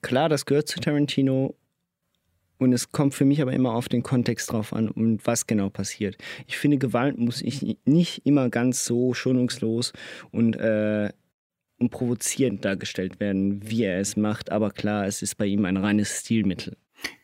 [0.02, 1.56] klar, das gehört zu Tarantino
[2.58, 5.70] und es kommt für mich aber immer auf den Kontext drauf an und was genau
[5.70, 6.18] passiert.
[6.46, 9.94] Ich finde, Gewalt muss ich nicht immer ganz so schonungslos
[10.32, 11.10] und, äh,
[11.80, 14.52] und provozierend dargestellt werden, wie er es macht.
[14.52, 16.78] Aber klar, es ist bei ihm ein reines Stilmittel.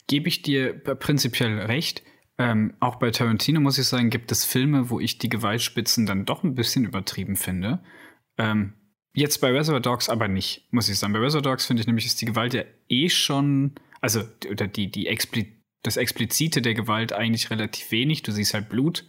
[0.08, 2.02] Gebe ich dir prinzipiell recht.
[2.40, 6.26] Ähm, auch bei Tarantino muss ich sagen, gibt es Filme, wo ich die Gewaltspitzen dann
[6.26, 7.84] doch ein bisschen übertrieben finde.
[8.40, 8.74] Ähm,
[9.18, 11.14] jetzt bei Reservoir Dogs aber nicht, muss ich sagen.
[11.14, 14.90] Bei Reservoir Dogs finde ich nämlich, ist die Gewalt ja eh schon also oder die,
[14.92, 15.54] die Expli
[15.84, 18.24] das Explizite der Gewalt eigentlich relativ wenig.
[18.24, 19.06] Du siehst halt Blut,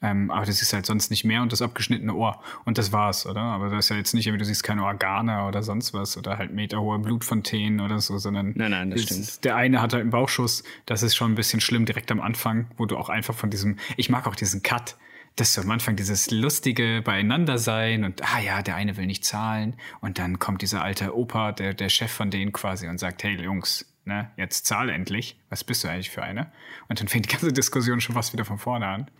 [0.00, 2.40] ähm, aber das ist halt sonst nicht mehr und das abgeschnittene Ohr.
[2.64, 3.40] Und das war's, oder?
[3.40, 6.52] Aber das ist ja jetzt nicht, du siehst keine Organe oder sonst was oder halt
[6.52, 9.44] meterhohe Blutfontänen oder so, sondern nein, nein, das stimmt.
[9.44, 10.62] der eine hat halt einen Bauchschuss.
[10.86, 13.76] Das ist schon ein bisschen schlimm direkt am Anfang, wo du auch einfach von diesem,
[13.96, 14.96] ich mag auch diesen Cut,
[15.40, 19.24] dass so am Anfang dieses lustige Beieinander sein und ah ja, der eine will nicht
[19.24, 23.22] zahlen und dann kommt dieser alte Opa, der, der Chef von denen quasi und sagt,
[23.22, 25.38] hey Jungs, ne, jetzt zahl endlich.
[25.48, 26.50] Was bist du eigentlich für eine?
[26.88, 29.10] Und dann fängt die ganze Diskussion schon fast wieder von vorne an.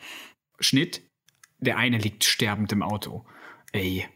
[0.59, 1.03] Schnitt,
[1.59, 3.25] der eine liegt sterbend im Auto.
[3.73, 4.07] Ey,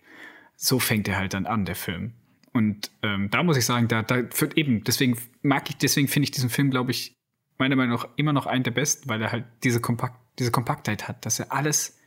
[0.57, 2.15] so fängt er halt dann an, der Film.
[2.53, 6.25] Und ähm, da muss ich sagen, da, da führt eben, deswegen mag ich, deswegen finde
[6.25, 7.15] ich diesen Film, glaube ich,
[7.59, 11.09] meiner Meinung nach immer noch einen der besten, weil er halt diese, Kompakt, diese Kompaktheit
[11.09, 11.99] hat, dass er alles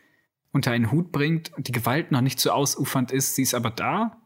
[0.51, 3.35] unter einen Hut bringt und die Gewalt noch nicht so ausufernd ist.
[3.35, 4.21] Sie ist aber da,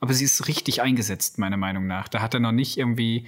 [0.00, 2.08] aber sie ist richtig eingesetzt, meiner Meinung nach.
[2.08, 3.26] Da hat er noch nicht irgendwie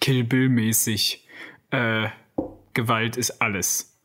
[0.00, 1.26] Kill Bill-mäßig.
[1.70, 2.08] Äh,
[2.74, 3.96] Gewalt ist alles.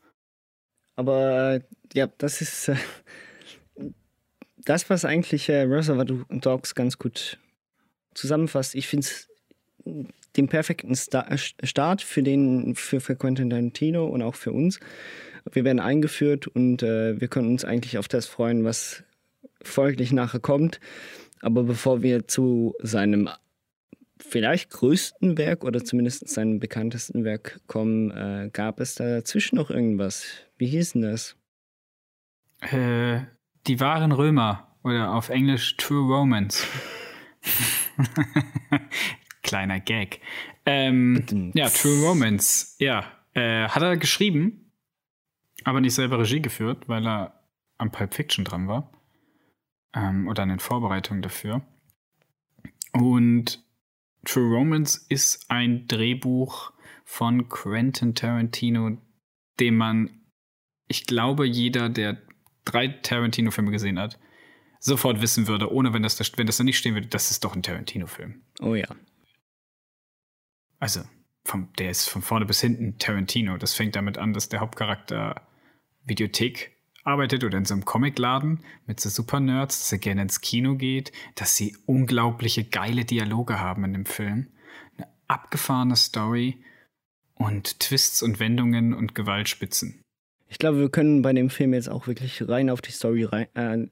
[0.94, 1.60] Aber
[1.92, 2.76] ja, das ist äh,
[4.58, 7.38] das, was eigentlich äh, Reservoir Dogs ganz gut
[8.14, 8.74] zusammenfasst.
[8.74, 9.28] Ich finde es
[10.38, 14.80] den perfekten Star Start für, den, für, für Quentin Tarantino und auch für uns.
[15.52, 19.02] Wir werden eingeführt und äh, wir können uns eigentlich auf das freuen, was
[19.62, 20.80] folglich nachher kommt.
[21.40, 23.28] Aber bevor wir zu seinem
[24.18, 30.24] vielleicht größten Werk oder zumindest seinem bekanntesten Werk kommen, äh, gab es dazwischen noch irgendwas?
[30.56, 31.36] Wie hieß denn das?
[32.60, 33.20] Äh,
[33.66, 36.66] die wahren Römer oder auf Englisch True Romance.
[39.42, 40.20] Kleiner Gag.
[40.66, 42.76] Ähm, ja, True Romance.
[42.78, 44.72] Ja, äh, hat er geschrieben,
[45.64, 47.44] aber nicht selber Regie geführt, weil er
[47.78, 48.92] am Pulp Fiction dran war.
[49.94, 51.62] Ähm, oder an den Vorbereitungen dafür.
[52.92, 53.64] Und
[54.24, 56.72] True Romance ist ein Drehbuch
[57.04, 58.98] von Quentin Tarantino,
[59.60, 60.10] dem man,
[60.88, 62.18] ich glaube, jeder, der
[62.64, 64.18] drei Tarantino-Filme gesehen hat,
[64.80, 67.44] sofort wissen würde, ohne wenn das, da, wenn das da nicht stehen würde, das ist
[67.44, 68.42] doch ein Tarantino-Film.
[68.60, 68.88] Oh ja.
[70.78, 71.00] Also,
[71.44, 73.56] vom, der ist von vorne bis hinten Tarantino.
[73.56, 75.42] Das fängt damit an, dass der Hauptcharakter
[76.04, 76.72] Videothek
[77.04, 81.10] arbeitet oder in so einem Comicladen mit so Super-Nerds, dass er gerne ins Kino geht,
[81.36, 84.48] dass sie unglaubliche geile Dialoge haben in dem Film.
[84.96, 86.62] Eine abgefahrene Story
[87.34, 90.02] und Twists und Wendungen und Gewaltspitzen.
[90.48, 93.48] Ich glaube, wir können bei dem Film jetzt auch wirklich rein auf die Story rein,
[93.54, 93.86] äh,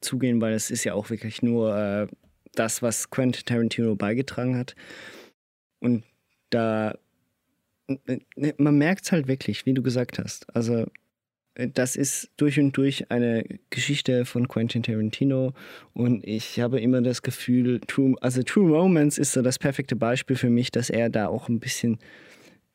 [0.00, 2.06] zugehen, weil es ist ja auch wirklich nur äh,
[2.54, 4.74] das, was Quentin Tarantino beigetragen hat.
[5.80, 6.04] Und
[6.50, 6.96] da,
[8.58, 10.54] man merkt es halt wirklich, wie du gesagt hast.
[10.54, 10.86] Also
[11.56, 15.54] das ist durch und durch eine Geschichte von Quentin Tarantino
[15.94, 20.36] und ich habe immer das Gefühl, True, also True Romance ist so das perfekte Beispiel
[20.36, 21.98] für mich, dass er da auch ein bisschen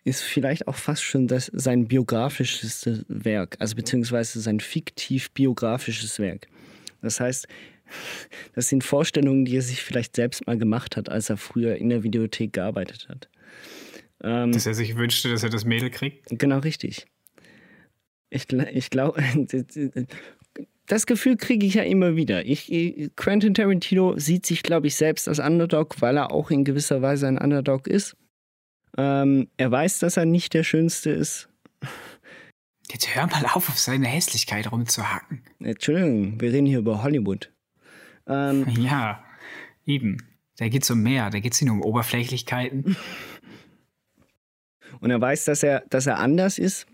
[0.03, 6.47] ist vielleicht auch fast schon das, sein biografisches Werk, also beziehungsweise sein fiktiv biografisches Werk.
[7.03, 7.47] Das heißt,
[8.53, 11.89] das sind Vorstellungen, die er sich vielleicht selbst mal gemacht hat, als er früher in
[11.89, 13.29] der Videothek gearbeitet hat.
[14.23, 16.27] Ähm, dass er sich wünschte, dass er das Mädel kriegt?
[16.29, 17.07] Genau richtig.
[18.29, 19.21] Ich, ich glaube,
[20.85, 22.45] das Gefühl kriege ich ja immer wieder.
[22.45, 22.71] Ich,
[23.15, 27.27] Quentin Tarantino sieht sich, glaube ich, selbst als Underdog, weil er auch in gewisser Weise
[27.27, 28.15] ein Underdog ist.
[28.97, 31.49] Ähm, er weiß, dass er nicht der Schönste ist.
[32.91, 35.43] Jetzt hör mal auf, auf seine Hässlichkeit rumzuhacken.
[35.59, 37.51] Entschuldigung, wir reden hier über Hollywood.
[38.27, 39.23] Ähm, ja,
[39.85, 40.17] eben.
[40.57, 42.95] Da geht es um mehr, da geht es nicht um Oberflächlichkeiten.
[44.99, 46.85] Und er weiß, dass er, dass er anders ist,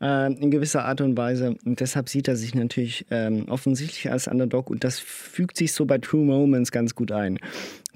[0.00, 1.56] äh, in gewisser Art und Weise.
[1.64, 5.86] Und deshalb sieht er sich natürlich ähm, offensichtlich als Underdog und das fügt sich so
[5.86, 7.38] bei True Moments ganz gut ein.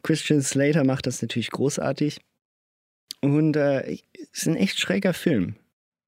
[0.03, 2.21] Christian Slater macht das natürlich großartig.
[3.21, 4.01] Und äh, es
[4.33, 5.57] ist ein echt schräger Film.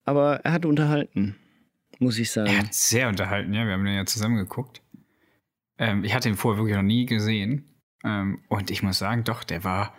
[0.04, 1.36] Aber er hat unterhalten,
[1.98, 2.50] muss ich sagen.
[2.50, 3.66] Er hat sehr unterhalten, ja.
[3.66, 4.80] Wir haben den ja zusammen geguckt.
[5.80, 7.74] Ähm, ich hatte ihn vorher wirklich noch nie gesehen.
[8.04, 9.94] Ähm, und ich muss sagen, doch, der war,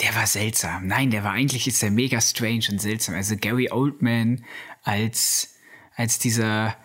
[0.00, 0.86] der war seltsam.
[0.86, 3.16] Nein, der war eigentlich ist der mega strange und seltsam.
[3.16, 4.44] Also Gary Oldman
[4.82, 5.56] als,
[5.96, 6.76] als dieser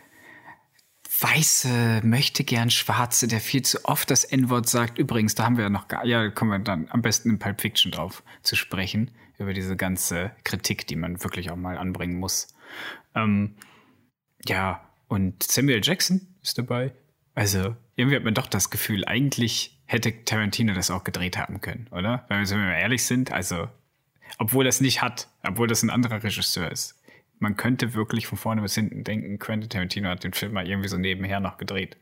[1.20, 4.98] weiße, möchte gern Schwarze, der viel zu oft das N-Wort sagt.
[4.98, 7.62] Übrigens, da haben wir ja noch gar, ja, kommen wir dann am besten in Pulp
[7.62, 12.56] Fiction drauf zu sprechen über diese ganze Kritik, die man wirklich auch mal anbringen muss.
[13.14, 13.56] Ähm,
[14.46, 16.94] ja, und Samuel Jackson ist dabei.
[17.36, 21.88] Also, irgendwie hat man doch das Gefühl, eigentlich hätte Tarantino das auch gedreht haben können,
[21.92, 22.26] oder?
[22.30, 23.68] Weil wir, wenn wir ehrlich sind, also,
[24.38, 26.98] obwohl das nicht hat, obwohl das ein anderer Regisseur ist.
[27.40, 30.90] Man könnte wirklich von vorne bis hinten denken, Quentin Tarantino hat den Film mal irgendwie
[30.90, 31.98] so nebenher noch gedreht.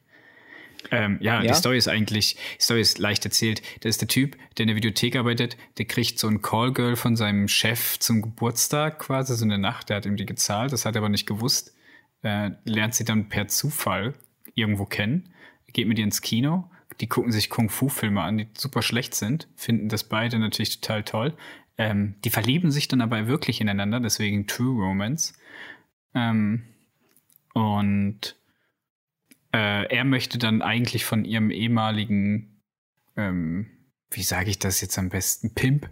[0.92, 3.62] Ähm, ja, ja, die Story ist eigentlich, die Story ist leicht erzählt.
[3.82, 7.16] Da ist der Typ, der in der Videothek arbeitet, der kriegt so ein Callgirl von
[7.16, 10.96] seinem Chef zum Geburtstag quasi, so eine Nacht, der hat ihm die gezahlt, das hat
[10.96, 11.76] er aber nicht gewusst.
[12.22, 14.14] Äh, lernt sie dann per Zufall
[14.56, 15.34] irgendwo kennen,
[15.74, 19.90] geht mit ihr ins Kino, die gucken sich Kung-Fu-Filme an, die super schlecht sind, finden
[19.90, 21.34] das beide natürlich total toll.
[21.78, 25.34] Ähm, die verlieben sich dann aber wirklich ineinander, deswegen True Romance.
[26.14, 26.64] Ähm,
[27.54, 28.36] und
[29.54, 32.62] äh, er möchte dann eigentlich von ihrem ehemaligen,
[33.16, 33.68] ähm,
[34.12, 35.90] wie sage ich das jetzt am besten, Pimp,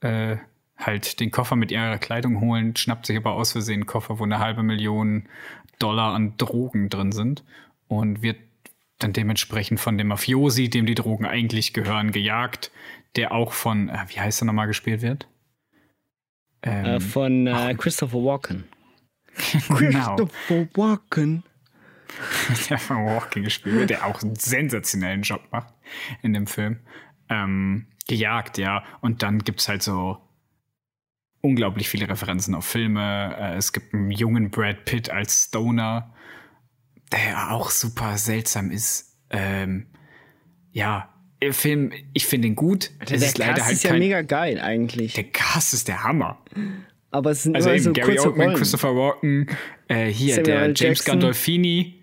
[0.00, 0.38] äh,
[0.76, 4.24] halt den Koffer mit ihrer Kleidung holen, schnappt sich aber aus Versehen einen Koffer, wo
[4.24, 5.28] eine halbe Million
[5.78, 7.44] Dollar an Drogen drin sind
[7.88, 8.38] und wird
[9.04, 12.72] dann dementsprechend von dem Mafiosi, dem die Drogen eigentlich gehören, gejagt,
[13.16, 15.28] der auch von, äh, wie heißt er nochmal gespielt wird?
[16.62, 18.64] Ähm, äh, von äh, Christopher Walken.
[19.78, 20.16] genau.
[20.16, 21.44] Christopher Walken.
[22.70, 25.74] der von Walken gespielt wird, der auch einen sensationellen Job macht
[26.22, 26.80] in dem Film.
[27.28, 28.84] Ähm, gejagt, ja.
[29.00, 30.18] Und dann gibt es halt so
[31.42, 33.36] unglaublich viele Referenzen auf Filme.
[33.38, 36.13] Äh, es gibt einen jungen Brad Pitt als Stoner,
[37.12, 39.16] der auch super seltsam ist.
[39.30, 39.86] Ähm,
[40.72, 42.90] ja, der Film, ich finde ihn gut.
[43.00, 45.14] Es der ist leider Cast halt ist ja kein, mega geil eigentlich.
[45.14, 46.42] Der Cast ist der Hammer.
[47.10, 48.56] Aber es sind also eben so Gary Oldman, Rollen.
[48.56, 49.46] Christopher Walken,
[49.88, 51.12] äh, hier Samuel der James Jackson.
[51.12, 52.02] Gandolfini.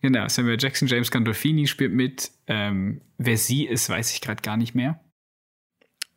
[0.00, 2.30] Genau, Samuel Jackson, James Gandolfini spielt mit.
[2.46, 5.00] Ähm, wer sie ist, weiß ich gerade gar nicht mehr.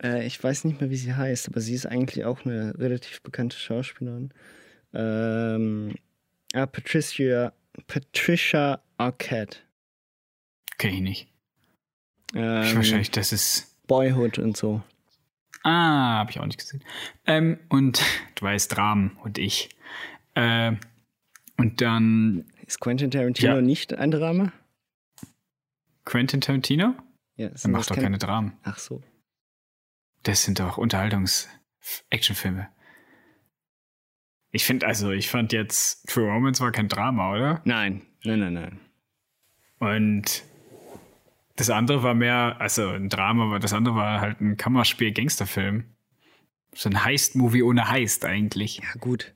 [0.03, 3.21] Äh, ich weiß nicht mehr, wie sie heißt, aber sie ist eigentlich auch eine relativ
[3.21, 4.33] bekannte Schauspielerin.
[4.93, 5.95] Ähm,
[6.55, 7.53] ah, Patricia,
[7.87, 9.59] Patricia Arquette.
[10.77, 11.27] Kenn ich nicht.
[12.33, 13.75] Ähm, Wahrscheinlich, das ist.
[13.87, 14.81] Boyhood und so.
[15.63, 16.83] Ah, habe ich auch nicht gesehen.
[17.25, 18.01] Ähm, und
[18.35, 19.69] du weißt, Dramen und ich.
[20.33, 20.73] Äh,
[21.57, 23.61] und dann Ist Quentin Tarantino Ja.
[23.61, 24.51] nicht ein Drama?
[26.03, 26.93] Quentin Tarantino?
[27.37, 28.57] Ja, Er macht doch kein- keine Dramen.
[28.63, 29.01] Ach so.
[30.23, 32.69] Das sind doch Unterhaltungs-Actionfilme.
[34.55, 37.61] Ich finde, also, ich fand jetzt True Romance war kein Drama, oder?
[37.65, 38.79] Nein, nein, nein, nein.
[39.79, 40.43] Und
[41.57, 45.83] das andere war mehr, also ein Drama, aber das andere war halt ein Kammerspiel-Gangsterfilm.
[46.73, 48.77] So ein Heist-Movie ohne Heist eigentlich.
[48.77, 49.35] Ja, gut.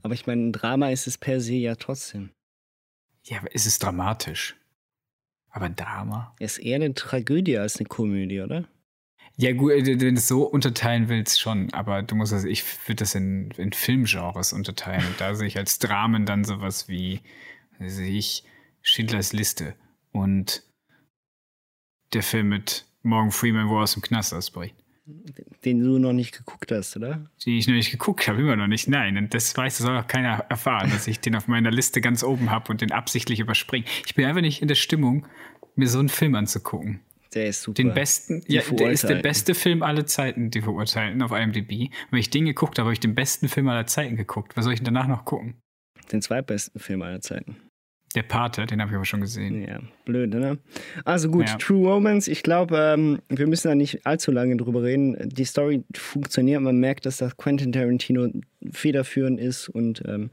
[0.00, 2.30] Aber ich meine, ein Drama ist es per se ja trotzdem.
[3.24, 4.54] Ja, aber es ist dramatisch.
[5.50, 6.36] Aber ein Drama?
[6.38, 8.68] Ist eher eine Tragödie als eine Komödie, oder?
[9.36, 11.72] Ja, gut, äh, wenn du es so unterteilen willst, schon.
[11.72, 15.06] Aber du musst das, ich würde das in, in Filmgenres unterteilen.
[15.06, 17.20] Und da sehe ich als Dramen dann sowas wie,
[17.78, 18.44] sehe ich,
[18.82, 19.76] Schindlers Liste
[20.10, 20.64] und
[22.12, 24.74] der Film mit Morgan Freeman, wo er aus dem Knast ausbricht.
[25.64, 27.28] Den du noch nicht geguckt hast, oder?
[27.44, 28.88] Die ich noch nicht geguckt habe, immer noch nicht.
[28.88, 32.00] Nein, und das weiß, das soll auch keiner erfahren, dass ich den auf meiner Liste
[32.00, 33.84] ganz oben habe und den absichtlich überspringe.
[34.06, 35.26] Ich bin einfach nicht in der Stimmung,
[35.74, 37.00] mir so einen Film anzugucken.
[37.34, 37.74] Der ist super.
[37.74, 41.88] Den besten, Die ja, der ist der beste Film aller Zeiten, die Verurteilten auf IMDb.
[41.90, 44.56] Und wenn ich den geguckt habe, habe ich den besten Film aller Zeiten geguckt.
[44.56, 45.54] Was soll ich denn danach noch gucken?
[46.10, 47.56] Den zweitbesten Film aller Zeiten.
[48.14, 49.62] Der Pate, den habe ich aber schon gesehen.
[49.66, 50.58] Ja, blöd, ne?
[51.04, 51.56] Also gut, Ja.
[51.56, 55.16] True Romance, ich glaube, ähm, wir müssen da nicht allzu lange drüber reden.
[55.30, 58.28] Die Story funktioniert, man merkt, dass das Quentin Tarantino
[58.70, 60.30] federführend ist und ähm,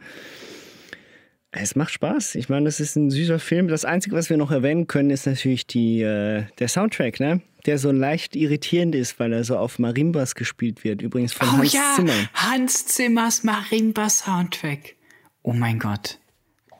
[1.51, 2.35] es macht Spaß.
[2.35, 3.67] Ich meine, das ist ein süßer Film.
[3.67, 7.41] Das Einzige, was wir noch erwähnen können, ist natürlich die, äh, der Soundtrack, ne?
[7.65, 11.01] Der so leicht irritierend ist, weil er so auf Marimbas gespielt wird.
[11.01, 12.13] Übrigens von Hans Zimmer.
[12.13, 14.95] Oh Hans Zimmers Marimba Soundtrack.
[15.41, 16.19] Oh mein Gott.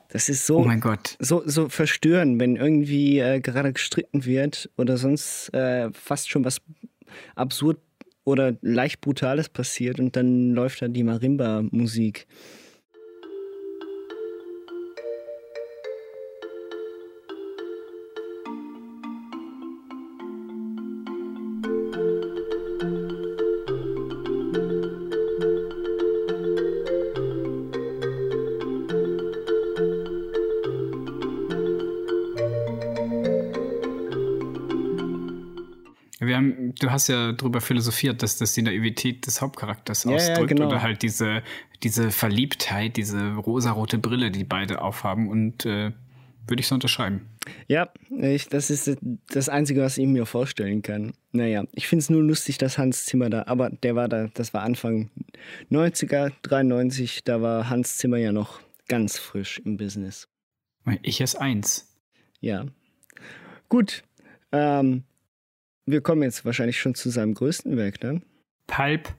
[0.08, 1.16] Das ist so, Oh mein Gott.
[1.20, 6.60] so, so verstörend, wenn irgendwie äh, gerade gestritten wird oder sonst äh, fast schon was
[7.36, 7.78] absurd
[8.24, 12.26] oder leicht Brutales passiert und dann läuft da die Marimba-Musik.
[36.80, 40.66] Du hast ja darüber philosophiert, dass das die Naivität des Hauptcharakters Ja, ja, ausdrückt genau.
[40.66, 41.42] oder halt diese,
[41.82, 45.92] diese Verliebtheit, diese rosarote Brille, die beide aufhaben und äh,
[46.46, 47.26] würde ich so unterschreiben.
[47.68, 51.12] Ja, ich, das ist das Einzige, was ich mir vorstellen kann.
[51.32, 54.52] Naja, ich finde es nur lustig, dass Hans Zimmer da, aber der war da, das
[54.52, 55.10] war Anfang
[55.70, 60.28] 90er, 93, da war Hans Zimmer ja noch ganz frisch im Business.
[61.02, 61.96] Ich esse eins.
[62.40, 62.66] Ja.
[63.68, 64.02] Gut.
[64.52, 65.04] Ähm,
[65.90, 68.22] wir kommen jetzt wahrscheinlich schon zu seinem größten Werk, ne?
[68.66, 69.14] Pulp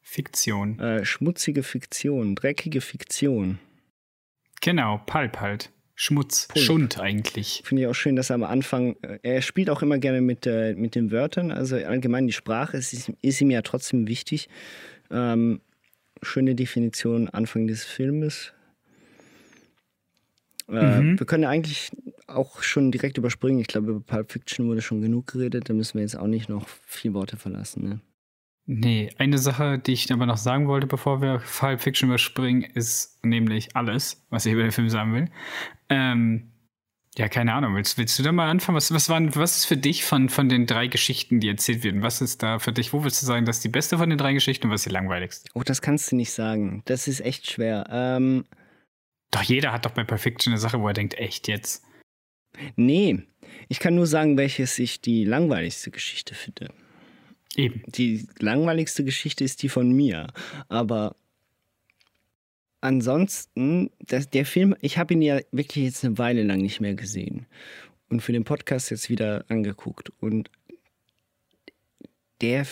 [0.00, 0.78] Fiktion.
[0.80, 3.58] Äh, schmutzige Fiktion, dreckige Fiktion.
[4.60, 5.70] Genau, Pulp halt.
[5.94, 6.64] Schmutz, Pulp.
[6.64, 7.62] Schund eigentlich.
[7.64, 10.46] Finde ich auch schön, dass er am Anfang, äh, er spielt auch immer gerne mit,
[10.46, 14.48] äh, mit den Wörtern, also allgemein die Sprache ist, ist ihm ja trotzdem wichtig.
[15.10, 15.60] Ähm,
[16.22, 18.52] schöne Definition Anfang des Filmes.
[20.70, 21.18] Äh, Mhm.
[21.18, 21.90] Wir können eigentlich
[22.26, 23.60] auch schon direkt überspringen.
[23.60, 25.68] Ich glaube, über Pulp Fiction wurde schon genug geredet.
[25.68, 27.84] Da müssen wir jetzt auch nicht noch viel Worte verlassen.
[27.84, 28.00] Ne?
[28.66, 33.24] Nee, eine Sache, die ich aber noch sagen wollte, bevor wir Pulp Fiction überspringen, ist
[33.24, 35.28] nämlich alles, was ich über den Film sagen will.
[35.88, 36.52] Ähm,
[37.18, 37.74] ja, keine Ahnung.
[37.74, 38.76] Willst, willst du da mal anfangen?
[38.76, 42.02] Was, was, waren, was ist für dich von, von den drei Geschichten, die erzählt werden?
[42.02, 42.92] Was ist da für dich?
[42.92, 44.86] Wo willst du sagen, das ist die beste von den drei Geschichten und was ist
[44.90, 45.50] die langweiligste?
[45.54, 46.82] Oh, das kannst du nicht sagen.
[46.84, 47.86] Das ist echt schwer.
[47.90, 48.44] Ähm,
[49.30, 51.84] Doch jeder hat doch bei Pulp Fiction eine Sache, wo er denkt, echt jetzt.
[52.76, 53.22] nee,
[53.68, 56.72] ich kann nur sagen, welches ich die langweiligste Geschichte finde.
[57.56, 57.82] Eben.
[57.86, 60.28] Die langweiligste Geschichte ist die von mir.
[60.68, 61.16] Aber
[62.80, 66.94] ansonsten, das, der Film, ich habe ihn ja wirklich jetzt eine Weile lang nicht mehr
[66.94, 67.46] gesehen.
[68.08, 70.10] Und für den Podcast jetzt wieder angeguckt.
[70.20, 70.50] Und
[72.40, 72.66] der,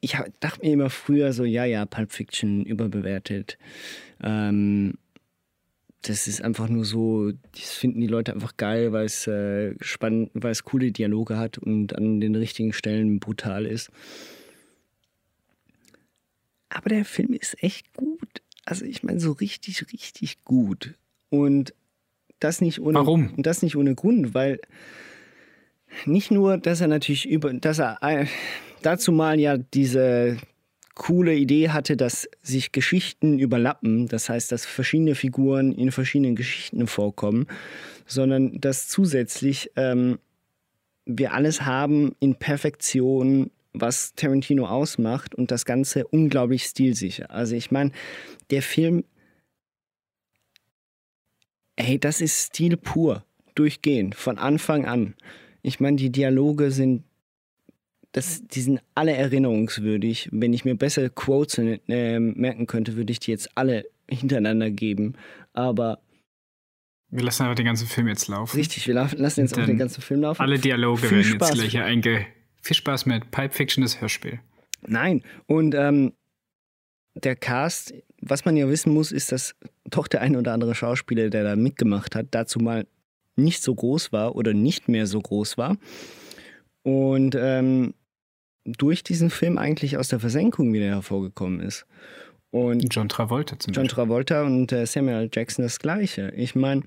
[0.00, 3.58] ich hab- dachte mir immer früher so, ja, ja, Pulp Fiction überbewertet.
[4.22, 4.94] Ähm,
[6.02, 10.30] das ist einfach nur so, das finden die Leute einfach geil, weil es äh, spannend,
[10.34, 13.90] weil es coole Dialoge hat und an den richtigen Stellen brutal ist.
[16.68, 18.42] Aber der Film ist echt gut.
[18.64, 20.94] Also ich meine so richtig, richtig gut.
[21.30, 21.74] Und
[22.40, 23.34] das nicht ohne Warum?
[23.36, 24.60] Und das nicht ohne Grund, weil
[26.06, 28.26] nicht nur, dass er natürlich über, dass er äh,
[28.82, 30.38] dazu mal ja diese
[30.94, 36.86] coole Idee hatte, dass sich Geschichten überlappen, das heißt, dass verschiedene Figuren in verschiedenen Geschichten
[36.86, 37.46] vorkommen,
[38.06, 40.18] sondern dass zusätzlich ähm,
[41.04, 47.30] wir alles haben in Perfektion, was Tarantino ausmacht und das Ganze unglaublich stilsicher.
[47.30, 47.92] Also ich meine,
[48.50, 49.04] der Film,
[51.76, 53.24] ey, das ist Stil pur,
[53.54, 55.14] durchgehend, von Anfang an.
[55.62, 57.04] Ich meine, die Dialoge sind
[58.12, 60.28] das, die sind alle erinnerungswürdig.
[60.32, 65.14] Wenn ich mir bessere Quotes äh, merken könnte, würde ich die jetzt alle hintereinander geben.
[65.54, 66.00] Aber
[67.10, 68.56] Wir lassen aber den ganzen Film jetzt laufen.
[68.56, 70.40] richtig, wir la- lassen jetzt auch den ganzen Film laufen.
[70.42, 71.48] Alle Dialoge Viel werden Spaß.
[71.50, 72.26] jetzt gleich hier einge...
[72.64, 74.38] Viel Spaß mit Pulp Fiction, das Hörspiel.
[74.86, 76.12] Nein, und ähm,
[77.14, 81.28] der Cast, was man ja wissen muss, ist, dass doch der ein oder andere Schauspieler,
[81.28, 82.86] der da mitgemacht hat, dazu mal
[83.34, 85.76] nicht so groß war oder nicht mehr so groß war.
[86.84, 87.94] Und ähm,
[88.64, 91.86] durch diesen Film eigentlich aus der Versenkung wieder hervorgekommen ist.
[92.50, 93.94] Und John Travolta zum John Beispiel.
[93.94, 95.30] Travolta und äh, Samuel.
[95.32, 96.32] Jackson das Gleiche.
[96.36, 96.82] Ich meine,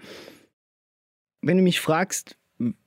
[1.41, 2.37] wenn du mich fragst,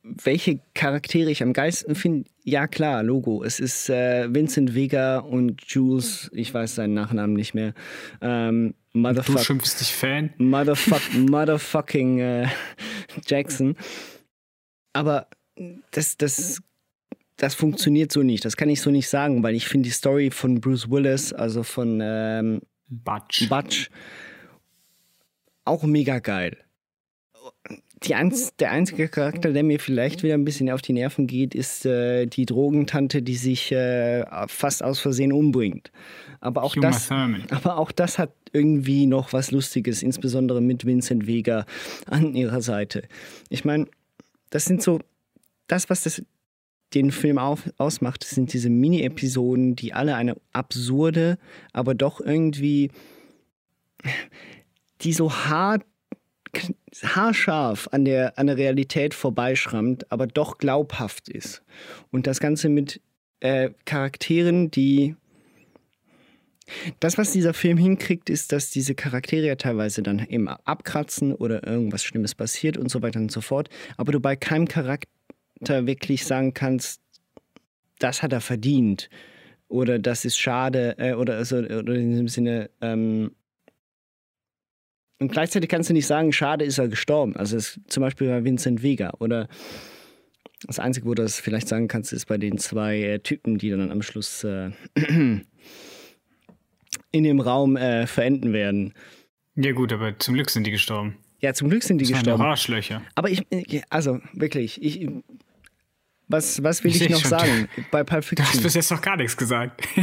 [0.02, 3.44] welche Charaktere ich am geilsten finde, ja klar, Logo.
[3.44, 7.74] Es ist äh, Vincent Vega und Jules, ich weiß seinen Nachnamen nicht mehr.
[8.22, 10.32] Ähm, du schimpfst dich Fan?
[10.38, 12.48] Motherfuck, motherfucking äh,
[13.26, 13.76] Jackson.
[14.94, 15.26] Aber
[15.90, 16.62] das, das,
[17.38, 18.44] das funktioniert so nicht.
[18.44, 21.62] Das kann ich so nicht sagen, weil ich finde die Story von Bruce Willis, also
[21.62, 23.48] von ähm, Butch.
[23.48, 23.90] Butch,
[25.64, 26.58] auch mega geil
[28.04, 31.54] die einz der einzige Charakter, der mir vielleicht wieder ein bisschen auf die Nerven geht,
[31.54, 35.90] ist äh, die Drogentante, die sich äh, fast aus Versehen umbringt.
[36.40, 41.66] Aber auch, das, aber auch das hat irgendwie noch was Lustiges, insbesondere mit Vincent Vega
[42.06, 43.02] an ihrer Seite.
[43.48, 43.86] Ich meine,
[44.50, 45.00] das sind so,
[45.66, 46.22] das, was das,
[46.94, 51.38] den Film auf, ausmacht, sind diese Mini-Episoden, die alle eine absurde,
[51.72, 52.90] aber doch irgendwie,
[55.02, 55.84] die so hart
[57.02, 61.62] haarscharf an der, an der Realität vorbeischrammt, aber doch glaubhaft ist.
[62.10, 63.00] Und das Ganze mit
[63.40, 65.16] äh, Charakteren, die.
[67.00, 71.66] Das, was dieser Film hinkriegt, ist, dass diese Charaktere ja teilweise dann eben abkratzen oder
[71.66, 73.70] irgendwas Schlimmes passiert und so weiter und so fort.
[73.96, 75.08] Aber du bei keinem Charakter
[75.60, 77.00] wirklich sagen kannst,
[77.98, 79.10] das hat er verdient
[79.68, 83.32] oder das ist schade äh, oder, also, oder in dem Sinne, ähm,
[85.20, 87.34] und gleichzeitig kannst du nicht sagen, schade ist er gestorben.
[87.36, 89.12] Also es, zum Beispiel bei Vincent Vega.
[89.18, 89.48] Oder
[90.66, 93.70] das Einzige, wo du das vielleicht sagen kannst, ist bei den zwei äh, Typen, die
[93.70, 94.70] dann am Schluss äh,
[97.10, 98.94] in dem Raum äh, verenden werden.
[99.56, 101.16] Ja gut, aber zum Glück sind die gestorben.
[101.40, 102.42] Ja, zum Glück sind die das gestorben.
[102.42, 103.02] Arschlöcher.
[103.16, 105.08] Aber ich, äh, also wirklich, ich,
[106.28, 107.30] was, was will ich, ich noch schon.
[107.30, 108.44] sagen bei Pulp Fiction?
[108.44, 109.86] Du hast bis jetzt noch gar nichts gesagt.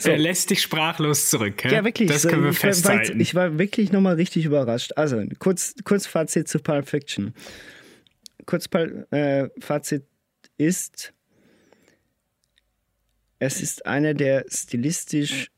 [0.00, 0.10] So.
[0.10, 1.64] Er lässt dich sprachlos zurück.
[1.64, 2.08] Ja, wirklich.
[2.08, 3.14] Das können wir ich festhalten.
[3.14, 4.92] War, ich war wirklich nochmal richtig überrascht.
[4.96, 7.32] Also, kurz, kurz Fazit zu Pulp Fiction.
[8.44, 8.66] Kurz
[9.10, 10.04] äh, Fazit
[10.56, 11.12] ist,
[13.38, 15.50] es ist einer der stilistisch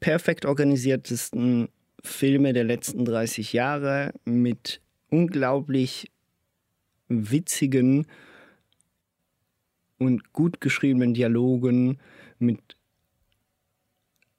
[0.00, 1.68] perfekt organisiertesten
[2.02, 4.80] Filme der letzten 30 Jahre mit
[5.10, 6.10] unglaublich
[7.08, 8.06] witzigen
[9.98, 11.98] und gut geschriebenen Dialogen,
[12.38, 12.76] mit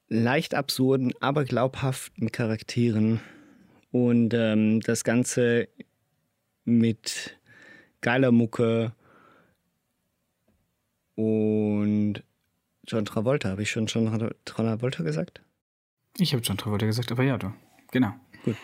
[0.08, 3.20] leicht absurden, aber glaubhaften Charakteren.
[3.92, 5.68] Und ähm, das Ganze
[6.64, 7.38] mit
[8.02, 8.94] geiler Mucke
[11.16, 12.24] und
[12.88, 13.50] John Travolta.
[13.50, 15.42] Habe ich schon John Travolta gesagt?
[16.18, 17.54] Ich habe John Travolta gesagt, aber ja, du.
[17.92, 18.14] Genau.
[18.44, 18.56] Gut.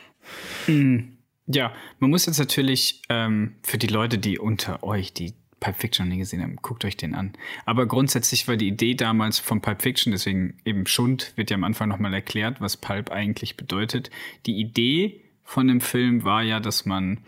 [0.67, 1.14] Mm,
[1.47, 6.05] ja, man muss jetzt natürlich ähm, für die Leute, die unter euch, die Pulp Fiction
[6.05, 7.33] noch nie gesehen haben, guckt euch den an.
[7.65, 11.63] Aber grundsätzlich war die Idee damals von Pulp Fiction, deswegen eben Schund, wird ja am
[11.63, 14.11] Anfang nochmal erklärt, was Pulp eigentlich bedeutet.
[14.45, 17.19] Die Idee von dem Film war ja, dass man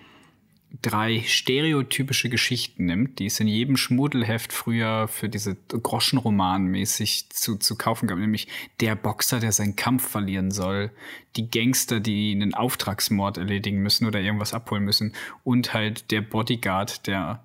[0.82, 7.58] drei stereotypische Geschichten nimmt, die es in jedem Schmuddelheft früher für diese Groschenroman mäßig zu,
[7.58, 8.48] zu kaufen gab, nämlich
[8.80, 10.92] der Boxer, der seinen Kampf verlieren soll,
[11.36, 15.14] die Gangster, die einen Auftragsmord erledigen müssen oder irgendwas abholen müssen
[15.44, 17.44] und halt der Bodyguard, der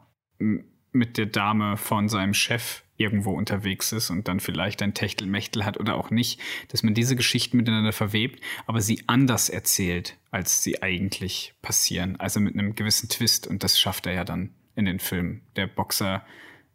[0.93, 5.81] mit der Dame von seinem Chef irgendwo unterwegs ist und dann vielleicht ein Techtelmechtel hat
[5.81, 10.83] oder auch nicht, dass man diese Geschichten miteinander verwebt, aber sie anders erzählt, als sie
[10.83, 12.17] eigentlich passieren.
[12.17, 15.43] Also mit einem gewissen Twist und das schafft er ja dann in den Filmen.
[15.57, 16.25] Der Boxer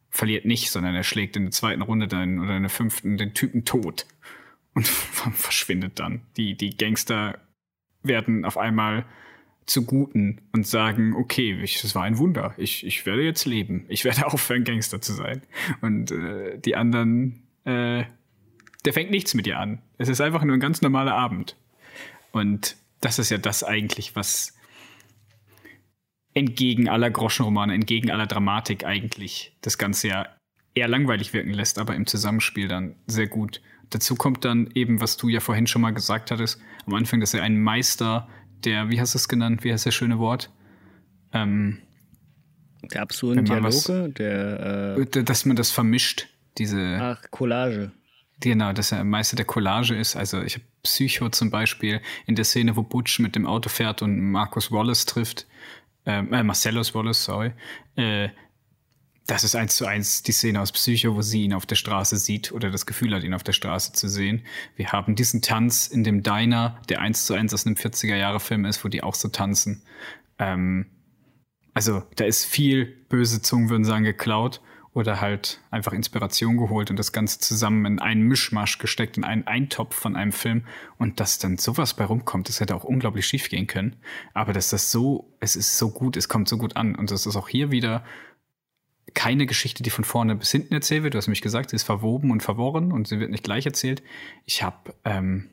[0.09, 3.33] verliert nicht, sondern er schlägt in der zweiten Runde dann oder in der fünften den
[3.33, 4.05] Typen tot
[4.73, 4.87] und
[5.33, 6.21] verschwindet dann.
[6.35, 7.39] Die, die Gangster
[8.03, 9.05] werden auf einmal
[9.67, 13.85] zu Guten und sagen, okay, ich, das war ein Wunder, ich, ich werde jetzt leben,
[13.89, 15.43] ich werde aufhören, Gangster zu sein.
[15.81, 18.05] Und äh, die anderen, äh,
[18.85, 19.81] der fängt nichts mit dir an.
[19.97, 21.57] Es ist einfach nur ein ganz normaler Abend.
[22.31, 24.55] Und das ist ja das eigentlich, was
[26.33, 30.27] entgegen aller Groschenromane, entgegen aller Dramatik eigentlich das Ganze ja
[30.75, 33.61] eher langweilig wirken lässt, aber im Zusammenspiel dann sehr gut.
[33.89, 37.33] Dazu kommt dann eben, was du ja vorhin schon mal gesagt hattest, am Anfang, dass
[37.33, 38.29] er ein Meister
[38.63, 40.51] der, wie hast du es genannt, wie heißt das schöne Wort?
[41.33, 41.79] Ähm,
[42.93, 43.83] der absurden Dialoge, was,
[44.13, 46.27] der, äh, dass man das vermischt,
[46.57, 46.97] diese.
[47.01, 47.91] Ach, Collage.
[48.39, 50.15] Genau, dass er Meister der Collage ist.
[50.15, 54.01] Also ich habe Psycho zum Beispiel in der Szene, wo Butch mit dem Auto fährt
[54.01, 55.47] und Marcus Wallace trifft,
[56.05, 57.53] äh, äh Marcellus Wallace, sorry,
[57.95, 58.29] äh,
[59.27, 62.17] das ist eins zu eins die Szene aus Psycho, wo sie ihn auf der Straße
[62.17, 64.41] sieht oder das Gefühl hat, ihn auf der Straße zu sehen.
[64.77, 68.85] Wir haben diesen Tanz in dem Diner, der eins zu eins aus einem 40er-Jahre-Film ist,
[68.85, 69.83] wo die auch so tanzen.
[70.39, 70.87] Ähm,
[71.73, 74.61] also da ist viel, böse Zungen würden sagen, geklaut
[74.93, 79.45] oder halt einfach Inspiration geholt und das Ganze zusammen in einen Mischmasch gesteckt, in einen
[79.45, 80.65] Eintopf von einem Film
[80.97, 83.97] und dass dann sowas bei rumkommt, das hätte auch unglaublich schief gehen können.
[84.33, 87.27] Aber dass das so, es ist so gut, es kommt so gut an und das
[87.27, 88.05] ist auch hier wieder
[89.13, 91.13] keine Geschichte, die von vorne bis hinten erzählt wird.
[91.13, 94.03] Du hast nämlich gesagt, sie ist verwoben und verworren und sie wird nicht gleich erzählt.
[94.45, 95.49] Ich habe ähm,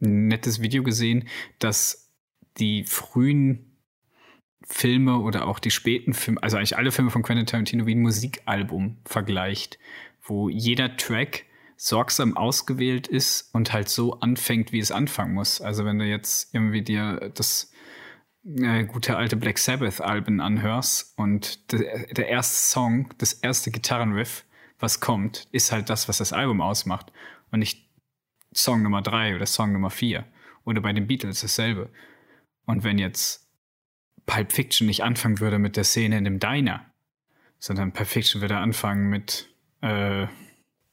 [0.00, 1.28] ein nettes Video gesehen,
[1.58, 2.12] dass
[2.58, 3.76] die frühen
[4.68, 8.02] Filme oder auch die späten Filme, also eigentlich alle Filme von Quentin Tarantino wie ein
[8.02, 9.78] Musikalbum vergleicht,
[10.22, 11.44] wo jeder Track
[11.76, 15.60] sorgsam ausgewählt ist und halt so anfängt, wie es anfangen muss.
[15.60, 17.70] Also wenn du jetzt irgendwie dir das
[18.46, 24.44] äh, gute alte Black Sabbath Alben anhörst und der, der erste Song, das erste Gitarrenriff,
[24.78, 27.12] was kommt, ist halt das, was das Album ausmacht
[27.50, 27.88] und nicht
[28.54, 30.24] Song Nummer drei oder Song Nummer vier
[30.64, 31.88] oder bei den Beatles dasselbe.
[32.66, 33.48] Und wenn jetzt
[34.26, 36.84] Pulp Fiction nicht anfangen würde mit der Szene in dem Diner,
[37.58, 39.48] sondern Pulp Fiction würde anfangen mit,
[39.82, 40.26] äh,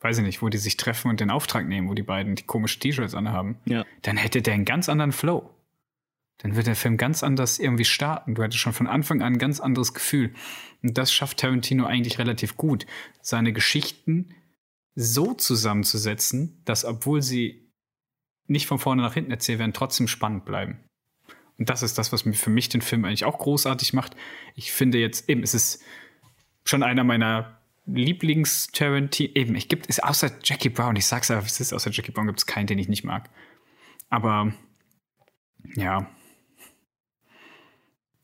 [0.01, 2.43] weiß ich nicht, wo die sich treffen und den Auftrag nehmen, wo die beiden die
[2.43, 3.83] komischen T-Shirts anhaben, Ja.
[4.03, 5.49] dann hätte der einen ganz anderen Flow.
[6.39, 8.35] Dann wird der Film ganz anders irgendwie starten.
[8.35, 10.33] Du hättest schon von Anfang an ein ganz anderes Gefühl.
[10.81, 12.85] Und das schafft Tarantino eigentlich relativ gut,
[13.21, 14.35] seine Geschichten
[14.95, 17.71] so zusammenzusetzen, dass obwohl sie
[18.47, 20.79] nicht von vorne nach hinten erzählt werden, trotzdem spannend bleiben.
[21.57, 24.15] Und das ist das, was für mich den Film eigentlich auch großartig macht.
[24.55, 25.81] Ich finde jetzt eben, es ist
[26.65, 29.33] schon einer meiner Lieblings-Tarantino.
[29.35, 30.95] Eben, ich gibt es außer Jackie Brown.
[30.95, 33.29] Ich sag's aber, es ist außer Jackie Brown gibt es keinen, den ich nicht mag.
[34.09, 34.53] Aber
[35.75, 36.09] ja,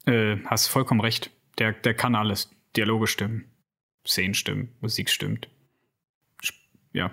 [0.10, 1.32] äh, hast vollkommen recht.
[1.58, 2.50] Der, der kann alles.
[2.76, 3.46] Dialoge stimmen,
[4.06, 5.50] Szenen stimmen, Musik stimmt.
[6.94, 7.12] Ja.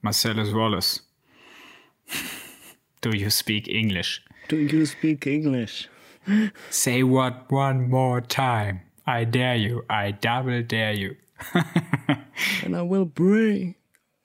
[0.00, 1.02] Marcellus Wallace.
[3.00, 4.24] Do you speak English?
[4.48, 5.88] Do you speak English?
[6.70, 8.80] Say what one more time.
[9.06, 9.84] I dare you.
[9.88, 11.16] I double dare you.
[12.64, 13.76] And I will bring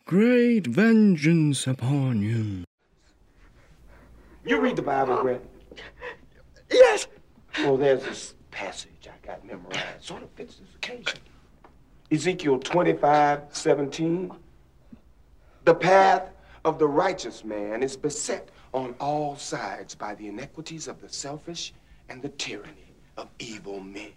[0.05, 2.65] great vengeance upon you.
[4.45, 5.41] You read the Bible, Brett?
[6.73, 7.07] Yes.
[7.59, 10.01] Well, there's this passage I got memorized.
[10.01, 11.19] Sort of fits this occasion.
[12.11, 14.31] Ezekiel 25, 17.
[15.65, 16.29] The path
[16.65, 21.73] of the righteous man is beset on all sides by the iniquities of the selfish
[22.09, 24.11] and the tyranny of evil men.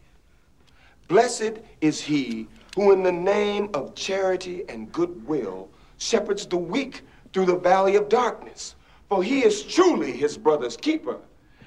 [1.08, 7.02] Blessed is he who, in the name of charity and goodwill, shepherds the weak
[7.32, 8.74] through the valley of darkness.
[9.08, 11.18] For he is truly his brother's keeper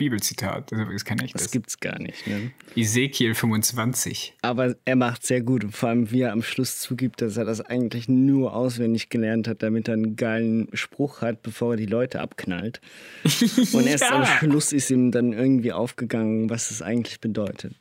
[0.00, 0.72] Fake-Bibelzitat.
[0.72, 1.42] Das ist übrigens kein echtes.
[1.42, 2.26] Das gibt's gar nicht.
[2.26, 2.52] Ne?
[2.74, 4.34] Ezekiel 25.
[4.42, 5.64] Aber er macht sehr gut.
[5.64, 9.46] Und vor allem, wie er am Schluss zugibt, dass er das eigentlich nur auswendig gelernt
[9.46, 12.80] hat, damit er einen geilen Spruch hat, bevor er die Leute abknallt.
[13.72, 14.10] Und erst Ja.
[14.20, 17.74] am Schluss ist ihm dann irgendwie aufgegangen, was es eigentlich bedeutet.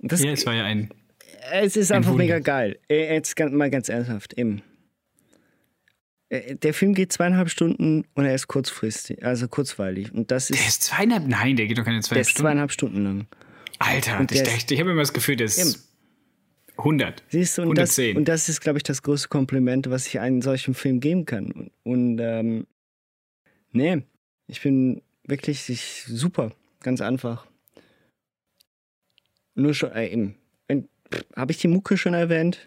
[0.00, 0.90] Das, Ja, es war ja ein.
[1.52, 2.24] es ist ein einfach Wunder.
[2.24, 2.78] mega geil.
[2.88, 4.34] Äh, Jetzt ganz, mal ganz ernsthaft.
[4.36, 4.62] Eben.
[6.32, 10.12] Äh, Der Film geht zweieinhalb Stunden und er ist kurzfristig, also kurzweilig.
[10.12, 11.26] Und das Der ist, ist zweieinhalb.
[11.26, 12.42] Nein, der geht doch keine der zweieinhalb ist Stunden.
[12.46, 13.26] zweieinhalb Stunden lang.
[13.78, 15.82] Alter, Und ich, der ist- dachte- ich habe immer das Gefühl, der ist Eben.
[16.78, 17.22] 100.
[17.28, 18.16] Siehst du, und das, 110.
[18.16, 21.52] und das ist, glaube ich, das größte Kompliment, was ich einem solchen Film geben kann.
[21.52, 22.66] Und, und ähm,
[23.72, 24.02] nee,
[24.46, 27.46] ich bin wirklich ich, super, ganz einfach.
[29.54, 30.36] Nur schon, äh, eben.
[31.36, 32.66] Habe ich die Mucke schon erwähnt?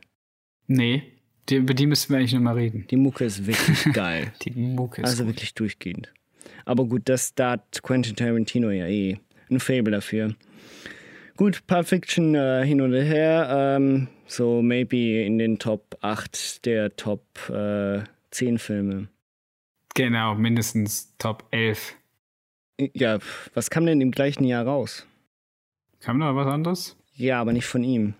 [0.67, 1.01] Nee,
[1.49, 2.85] die, über die müssten wir eigentlich nochmal reden.
[2.89, 4.33] Die Mucke ist wirklich geil.
[4.43, 5.33] Die Mucke ist Also gut.
[5.33, 6.11] wirklich durchgehend.
[6.65, 9.17] Aber gut, das da hat Quentin Tarantino ja eh
[9.49, 10.35] ein Fable dafür.
[11.37, 13.75] Gut, Pulp Fiction äh, hin und her.
[13.77, 19.09] Ähm, so maybe in den Top 8 der Top äh, 10 Filme.
[19.93, 21.95] Genau, mindestens Top 11.
[22.93, 23.19] Ja,
[23.53, 25.05] was kam denn im gleichen Jahr raus?
[26.01, 26.97] Kam noch was anderes?
[27.15, 28.13] Ja, aber nicht von ihm.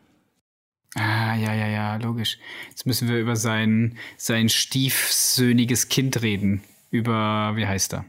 [0.96, 2.38] Ah, ja, ja, ja, logisch.
[2.70, 6.64] Jetzt müssen wir über sein, sein stiefsöhniges Kind reden.
[6.90, 8.06] Über, wie heißt er?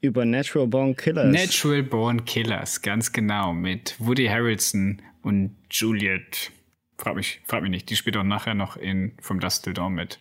[0.00, 1.32] Über Natural Born Killers.
[1.32, 6.52] Natural Born Killers, ganz genau, mit Woody Harrelson und Juliet.
[6.98, 9.94] Frag mich, frag mich nicht, die spielt auch nachher noch in From Dust Till Dawn
[9.94, 10.20] mit.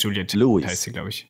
[0.00, 0.66] Juliet Lewis.
[0.66, 1.28] heißt sie, glaube ich.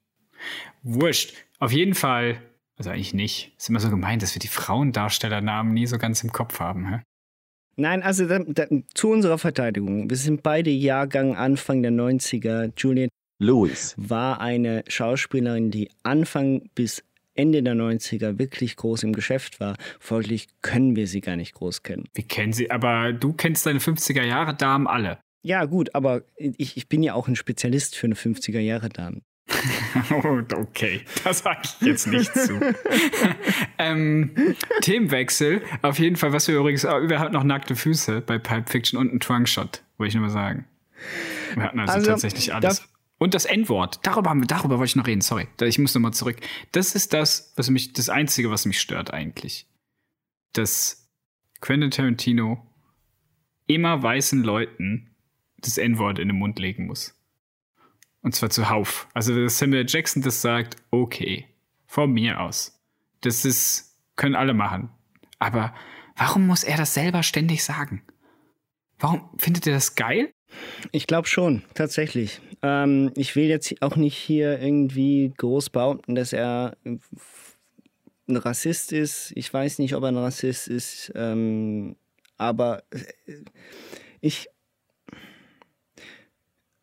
[0.83, 1.35] Wurscht.
[1.59, 2.41] Auf jeden Fall,
[2.79, 3.53] also eigentlich nicht.
[3.59, 7.03] Ist immer so gemeint, dass wir die Frauendarstellernamen nie so ganz im Kopf haben, hä?
[7.77, 10.11] Nein, also da, da, zu unserer Verteidigung.
[10.11, 12.73] Wir sind beide Jahrgang Anfang der 90er.
[12.77, 17.03] Juliet Louis, war eine Schauspielerin, die Anfang bis
[17.35, 19.77] Ende der 90er wirklich groß im Geschäft war.
[19.99, 22.05] Folglich können wir sie gar nicht groß kennen.
[22.15, 25.19] Wir kennen sie, aber du kennst deine 50er Jahre Damen alle.
[25.43, 29.19] Ja, gut, aber ich, ich bin ja auch ein Spezialist für eine 50er-Jahre-Dame.
[29.19, 29.32] Oh,
[30.11, 32.59] okay, das sage ich jetzt nicht zu.
[33.79, 35.63] ähm, Themenwechsel.
[35.83, 38.99] Auf jeden Fall, was wir übrigens, oh, wir hatten noch nackte Füße bei Pulp Fiction
[38.99, 40.67] und einen Trunkshot, wollte ich nur mal sagen.
[41.55, 42.79] Wir hatten also, also tatsächlich alles.
[42.79, 42.89] Das
[43.23, 44.01] und das N-Wort.
[44.03, 45.47] Darüber, darüber wollte ich noch reden, sorry.
[45.61, 46.39] Ich muss nochmal zurück.
[46.73, 49.69] Das ist das, was mich, das Einzige, was mich stört eigentlich.
[50.55, 51.09] Dass
[51.61, 52.67] Quentin Tarantino
[53.69, 55.15] immer weißen Leuten
[55.59, 57.15] das N-Wort in den Mund legen muss.
[58.23, 59.09] Und zwar zuhauf.
[59.15, 61.47] Also, dass Samuel Jackson das sagt, okay,
[61.87, 62.81] von mir aus.
[63.21, 64.91] Das ist, können alle machen.
[65.39, 65.75] Aber
[66.17, 68.03] warum muss er das selber ständig sagen?
[68.99, 70.33] Warum findet ihr das geil?
[70.93, 72.41] Ich glaube schon, tatsächlich.
[72.63, 77.01] Ähm, ich will jetzt auch nicht hier irgendwie groß behaupten, dass er ein
[78.37, 79.33] Rassist ist.
[79.35, 81.13] Ich weiß nicht, ob er ein Rassist ist.
[81.15, 81.97] Ähm,
[82.39, 83.35] aber äh,
[84.21, 84.49] ich,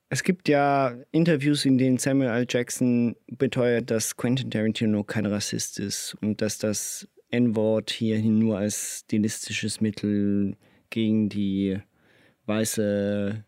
[0.10, 2.46] es gibt ja Interviews, in denen Samuel L.
[2.50, 9.02] Jackson beteuert, dass Quentin Tarantino kein Rassist ist und dass das N-Wort hierhin nur als
[9.06, 10.58] stilistisches Mittel
[10.90, 11.80] gegen die
[12.48, 13.44] weiße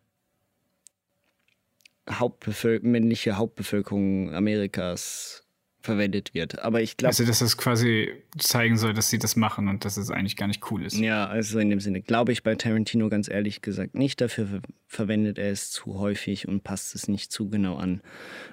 [2.09, 5.40] Hauptbevölker männliche Hauptbevölkerung Amerikas
[5.81, 6.59] verwendet wird.
[6.59, 7.09] Aber ich glaube.
[7.09, 10.47] Also, dass das quasi zeigen soll, dass sie das machen und dass es eigentlich gar
[10.47, 10.97] nicht cool ist.
[10.97, 14.21] Ja, also in dem Sinne glaube ich bei Tarantino ganz ehrlich gesagt nicht.
[14.21, 18.01] Dafür verwendet er es zu häufig und passt es nicht zu genau an.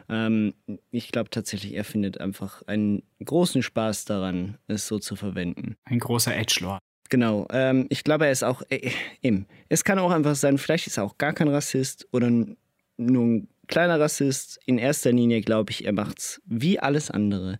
[0.08, 0.54] Ähm,
[0.90, 5.76] ich glaube tatsächlich, er findet einfach einen großen Spaß daran, es so zu verwenden.
[5.84, 6.80] Ein großer Edgelord.
[7.08, 7.46] Genau.
[7.50, 8.62] Ähm, ich glaube, er ist auch.
[8.68, 8.90] Äh,
[9.22, 9.46] eben.
[9.68, 13.48] Es kann auch einfach sein, vielleicht ist er auch gar kein Rassist oder nur ein
[13.68, 14.58] kleiner Rassist.
[14.66, 17.58] In erster Linie glaube ich, er macht es wie alles andere,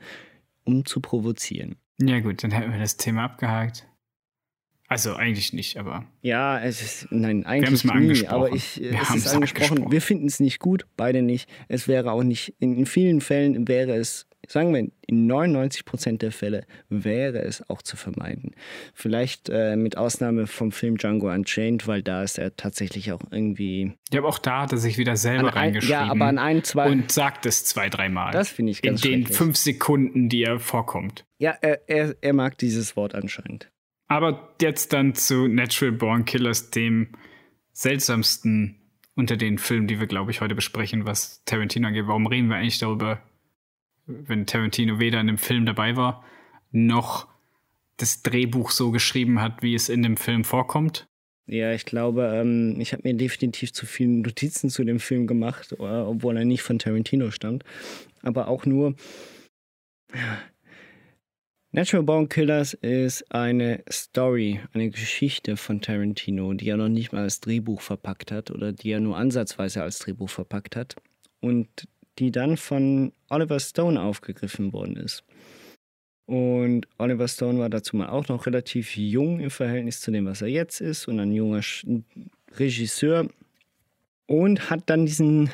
[0.65, 1.77] um zu provozieren.
[2.01, 3.87] Ja gut, dann hätten wir das Thema abgehakt.
[4.91, 6.07] Also eigentlich nicht, aber.
[6.23, 7.09] Ja, es ist.
[7.11, 8.27] Nein, eigentlich wir nie.
[8.27, 9.35] Aber ich, wir es ist angesprochen.
[9.35, 9.93] angesprochen.
[9.93, 11.49] Wir finden es nicht gut, beide nicht.
[11.69, 12.55] Es wäre auch nicht.
[12.59, 17.83] In vielen Fällen wäre es sagen wir, in 99 Prozent der Fälle wäre es auch
[17.83, 18.55] zu vermeiden.
[18.95, 23.93] Vielleicht äh, mit Ausnahme vom Film Django Unchained, weil da ist er tatsächlich auch irgendwie.
[24.11, 26.07] Ja, aber auch da hat er sich wieder selber ein, reingeschrieben.
[26.07, 26.91] Ja, aber an ein, zwei.
[26.91, 28.33] Und sagt es zwei, dreimal.
[28.33, 31.25] Das finde ich ganz In den fünf Sekunden, die er vorkommt.
[31.39, 33.71] Ja, er, er, er mag dieses Wort anscheinend.
[34.09, 37.09] Aber jetzt dann zu Natural Born Killers, dem
[37.73, 38.77] seltsamsten
[39.15, 42.07] unter den Filmen, die wir, glaube ich, heute besprechen, was Tarantino angeht.
[42.07, 43.21] Warum reden wir eigentlich darüber?
[44.09, 46.25] Wenn Tarantino weder in dem Film dabei war,
[46.73, 47.29] noch
[47.99, 51.07] das Drehbuch so geschrieben hat, wie es in dem Film vorkommt?
[51.47, 55.73] Ja, ich glaube, ähm, ich habe mir definitiv zu viele Notizen zu dem Film gemacht,
[55.73, 57.65] äh, obwohl er nicht von Tarantino stammt.
[58.23, 58.95] Aber auch nur.
[61.71, 67.23] Natural Born Killers ist eine Story, eine Geschichte von Tarantino, die er noch nicht mal
[67.23, 70.97] als Drehbuch verpackt hat oder die er nur ansatzweise als Drehbuch verpackt hat.
[71.41, 71.69] Und
[72.19, 75.25] die dann von Oliver Stone aufgegriffen worden ist.
[76.27, 80.43] Und Oliver Stone war dazu mal auch noch relativ jung im Verhältnis zu dem, was
[80.43, 81.63] er jetzt ist, und ein junger
[82.57, 83.29] Regisseur.
[84.27, 85.51] Und hat dann diesen,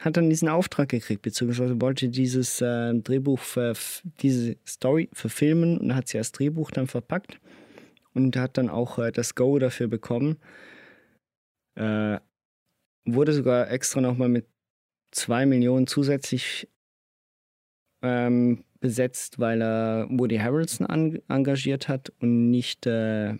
[0.00, 3.40] hat dann diesen Auftrag gekriegt, beziehungsweise wollte dieses äh, Drehbuch,
[4.20, 7.40] diese Story verfilmen und hat sie als Drehbuch dann verpackt
[8.12, 10.36] und hat dann auch äh, das Go dafür bekommen.
[11.76, 12.18] Äh,
[13.06, 14.46] wurde sogar extra nochmal mit
[15.14, 16.68] zwei Millionen zusätzlich
[18.02, 23.34] ähm, besetzt, weil er Woody Harrelson an, engagiert hat und nicht, äh,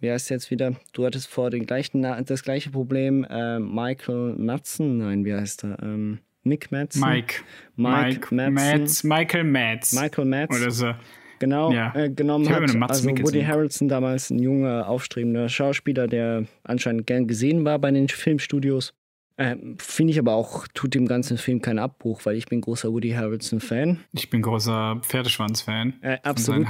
[0.00, 0.76] wie heißt jetzt wieder?
[0.92, 5.82] Du hattest vor den gleichen, das gleiche Problem, äh, Michael Madsen, nein, wie heißt er?
[5.82, 7.02] Ähm, Nick Madsen?
[7.02, 7.42] Mike.
[7.76, 9.08] Mike, Mike Madsen.
[9.08, 9.92] Michael Mads.
[9.92, 10.60] Michael Mads.
[10.60, 10.94] Oder so.
[11.38, 11.92] Genau, ja.
[11.94, 12.62] äh, genommen hat.
[12.88, 18.08] Also Woody Harrelson damals ein junger, aufstrebender Schauspieler, der anscheinend gern gesehen war bei den
[18.08, 18.94] Filmstudios.
[19.36, 22.92] Äh, Finde ich aber auch, tut dem ganzen Film keinen Abbruch, weil ich bin großer
[22.92, 24.00] Woody Harrelson-Fan.
[24.12, 25.94] Ich bin großer Pferdeschwanz-Fan.
[26.02, 26.68] Äh, absolut.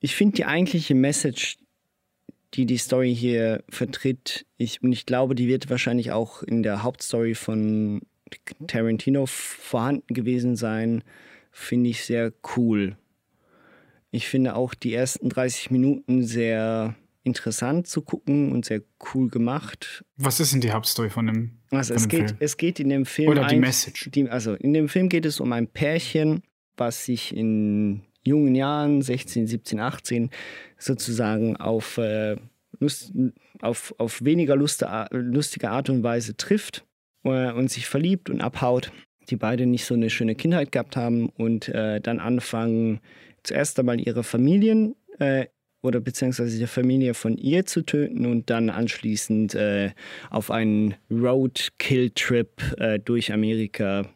[0.00, 1.58] Ich finde die eigentliche Message,
[2.54, 6.82] die die Story hier vertritt, ich, und ich glaube, die wird wahrscheinlich auch in der
[6.82, 8.02] Hauptstory von
[8.66, 11.02] Tarantino vorhanden gewesen sein,
[11.50, 12.96] finde ich sehr cool.
[14.10, 16.94] Ich finde auch die ersten 30 Minuten sehr
[17.24, 18.82] interessant zu gucken und sehr
[19.14, 20.04] cool gemacht.
[20.16, 22.36] Was ist denn die Hauptstory von dem, also von es dem geht, Film?
[22.40, 23.28] Es geht in dem Film.
[23.28, 24.10] Oder die Message.
[24.12, 26.42] Die, also in dem Film geht es um ein Pärchen,
[26.76, 30.30] was sich in jungen Jahren, 16, 17, 18,
[30.78, 32.36] sozusagen auf, äh,
[32.78, 33.12] Lust,
[33.60, 36.84] auf, auf weniger lustige Art und Weise trifft
[37.24, 38.92] äh, und sich verliebt und abhaut.
[39.30, 43.00] Die beide nicht so eine schöne Kindheit gehabt haben und äh, dann anfangen,
[43.44, 45.46] zuerst einmal ihre Familien äh,
[45.82, 49.90] oder beziehungsweise der Familie von ihr zu töten und dann anschließend äh,
[50.30, 54.08] auf einen Roadkill-Trip äh, durch Amerika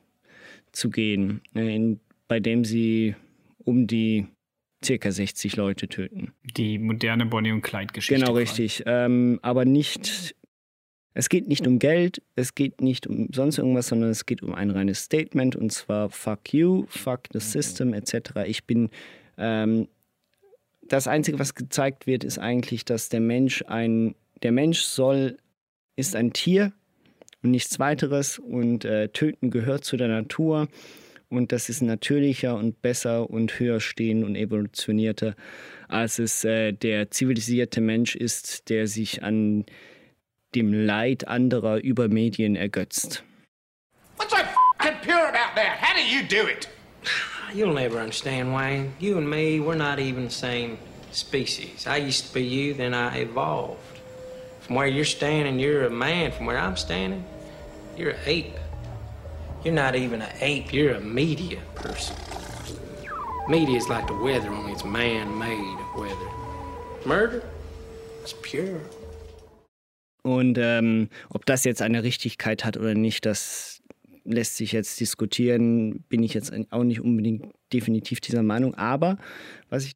[0.73, 3.15] zu gehen, in, bei dem sie
[3.59, 4.27] um die
[4.85, 6.33] circa 60 Leute töten.
[6.57, 8.25] Die moderne Bonnie und Clyde-Geschichte.
[8.25, 8.85] Genau, richtig.
[8.87, 10.37] Ähm, aber nicht,
[11.15, 14.55] es geht nicht um Geld, es geht nicht um sonst irgendwas, sondern es geht um
[14.55, 18.43] ein reines Statement und zwar fuck you, fuck the system etc.
[18.47, 18.91] Ich bin,
[19.39, 19.89] ähm,
[20.89, 25.39] das Einzige, was gezeigt wird, ist eigentlich, dass der Mensch ein, der Mensch soll,
[25.97, 26.73] ist ein Tier
[27.43, 30.69] und nichts weiteres und äh, töten gehört zu der Natur
[31.29, 35.35] und das ist natürlicher und besser und höher stehend und evolutionierter,
[35.89, 39.65] als es äh, der zivilisierte Mensch ist, der sich an
[40.55, 43.25] dem Leid anderer über Medien ergötzt.
[44.17, 45.79] What's so f***ing pure about that?
[45.81, 46.69] How do you do it?
[47.55, 48.93] You'll never understand, Wayne.
[48.99, 50.79] You and me, we're not even the same
[51.13, 51.87] species.
[51.87, 53.81] I used to be you, then I evolved.
[54.61, 56.33] From where you're standing, you're a man.
[56.33, 57.25] From where I'm standing,
[57.97, 58.57] you're an ape.
[59.65, 62.15] You're not even an ape, you're a media person.
[63.49, 66.31] Media is like the weather, only it's man made weather.
[67.05, 67.43] Murder?
[68.23, 68.81] It's pure.
[70.23, 73.76] Und ähm, ob das jetzt eine Richtigkeit hat oder nicht, das
[74.27, 76.05] lässt sich jetzt diskutieren.
[76.09, 78.75] Bin ich jetzt auch nicht unbedingt definitiv dieser Meinung.
[78.75, 79.19] Aber
[79.69, 79.93] was ich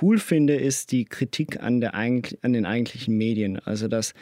[0.00, 3.58] cool finde, ist die Kritik an, der, an den eigentlichen Medien.
[3.58, 4.14] Also, dass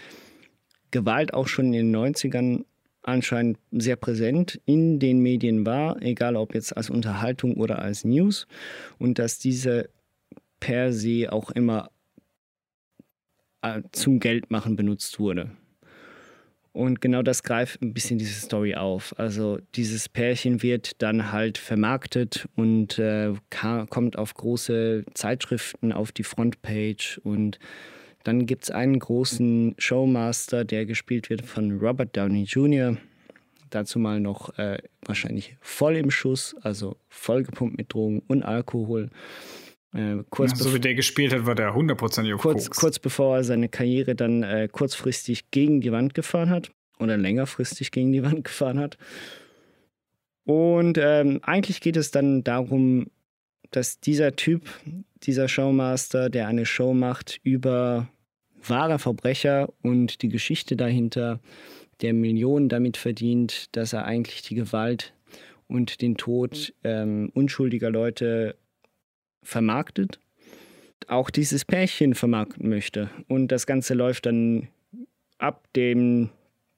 [0.90, 2.64] Gewalt auch schon in den 90ern
[3.02, 8.46] anscheinend sehr präsent in den Medien war, egal ob jetzt als Unterhaltung oder als News.
[8.98, 9.90] Und dass diese
[10.60, 11.90] per se auch immer
[13.62, 15.50] äh, zum Geldmachen benutzt wurde.
[16.72, 19.18] Und genau das greift ein bisschen diese Story auf.
[19.18, 23.32] Also dieses Pärchen wird dann halt vermarktet und äh,
[23.90, 27.20] kommt auf große Zeitschriften auf die Frontpage.
[27.24, 27.58] Und
[28.24, 32.96] dann gibt es einen großen Showmaster, der gespielt wird von Robert Downey Jr.
[33.70, 39.10] Dazu mal noch äh, wahrscheinlich voll im Schuss, also vollgepumpt mit Drogen und Alkohol.
[39.94, 43.36] Äh, kurz ja, so wie der gespielt hat, war der hundertprozentig auf kurz, kurz bevor
[43.36, 48.22] er seine Karriere dann äh, kurzfristig gegen die Wand gefahren hat oder längerfristig gegen die
[48.22, 48.98] Wand gefahren hat.
[50.44, 53.06] Und ähm, eigentlich geht es dann darum,
[53.70, 54.68] dass dieser Typ,
[55.22, 58.08] dieser Showmaster, der eine Show macht über
[58.66, 61.40] wahre Verbrecher und die Geschichte dahinter,
[62.00, 65.14] der Millionen damit verdient, dass er eigentlich die Gewalt
[65.66, 68.56] und den Tod ähm, unschuldiger Leute
[69.42, 70.18] vermarktet,
[71.06, 73.10] auch dieses Pärchen vermarkten möchte.
[73.28, 74.68] Und das Ganze läuft dann
[75.38, 76.30] ab dem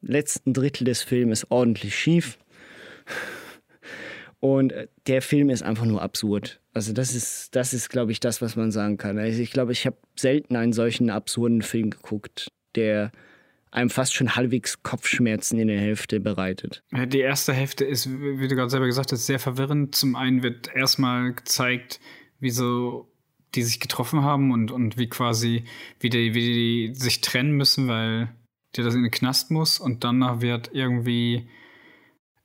[0.02, 2.38] letzten Drittel des Films ordentlich schief.
[4.40, 6.60] Und äh, der Film ist einfach nur absurd.
[6.72, 9.18] Also das ist, das ist, glaube ich, das, was man sagen kann.
[9.18, 13.12] Also ich glaube, ich habe selten einen solchen absurden Film geguckt, der
[13.70, 16.82] einem fast schon halbwegs Kopfschmerzen in der Hälfte bereitet.
[16.92, 19.94] Die erste Hälfte ist, wie du gerade selber gesagt hast, sehr verwirrend.
[19.94, 22.00] Zum einen wird erstmal gezeigt,
[22.40, 23.06] wie so
[23.54, 25.64] die sich getroffen haben und, und wie quasi,
[25.98, 28.28] wie die, wie die sich trennen müssen, weil
[28.76, 31.48] der das in den Knast muss und danach wird irgendwie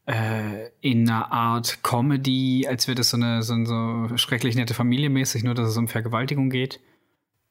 [0.08, 5.10] äh, in einer Art Comedy, als wäre das so eine so, so schrecklich nette Familie
[5.10, 6.80] mäßig, nur dass es um Vergewaltigung geht.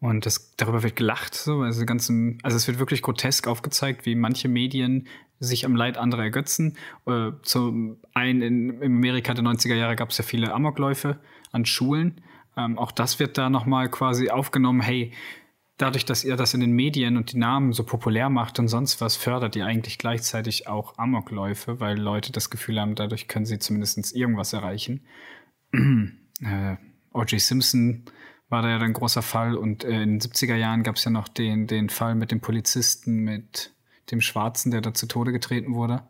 [0.00, 4.14] Und das, darüber wird gelacht, so, also, ganzen, also es wird wirklich grotesk aufgezeigt, wie
[4.14, 5.06] manche Medien
[5.40, 6.76] sich am Leid anderer ergötzen.
[7.06, 11.20] Äh, zum einen in, in Amerika der 90er Jahre gab es ja viele Amokläufe
[11.52, 12.20] an Schulen.
[12.56, 15.12] Ähm, auch das wird da nochmal quasi aufgenommen, hey,
[15.76, 19.00] dadurch, dass ihr das in den Medien und die Namen so populär macht und sonst
[19.00, 23.58] was, fördert ihr eigentlich gleichzeitig auch Amokläufe, weil Leute das Gefühl haben, dadurch können sie
[23.58, 25.04] zumindest irgendwas erreichen.
[25.72, 26.76] äh,
[27.12, 27.40] O.J.
[27.40, 28.04] Simpson
[28.48, 31.10] war da ja ein großer Fall und äh, in den 70er Jahren gab es ja
[31.10, 33.74] noch den, den Fall mit dem Polizisten, mit
[34.10, 36.02] dem Schwarzen, der da zu Tode getreten wurde.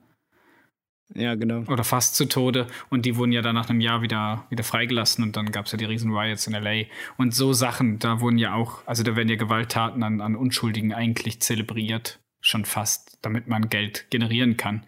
[1.13, 1.71] Ja, genau.
[1.71, 2.67] Oder fast zu Tode.
[2.89, 5.73] Und die wurden ja dann nach einem Jahr wieder, wieder freigelassen und dann gab es
[5.73, 6.85] ja die riesen Riots in LA.
[7.17, 10.95] Und so Sachen, da wurden ja auch, also da werden ja Gewalttaten an, an Unschuldigen
[10.95, 14.85] eigentlich zelebriert, schon fast, damit man Geld generieren kann.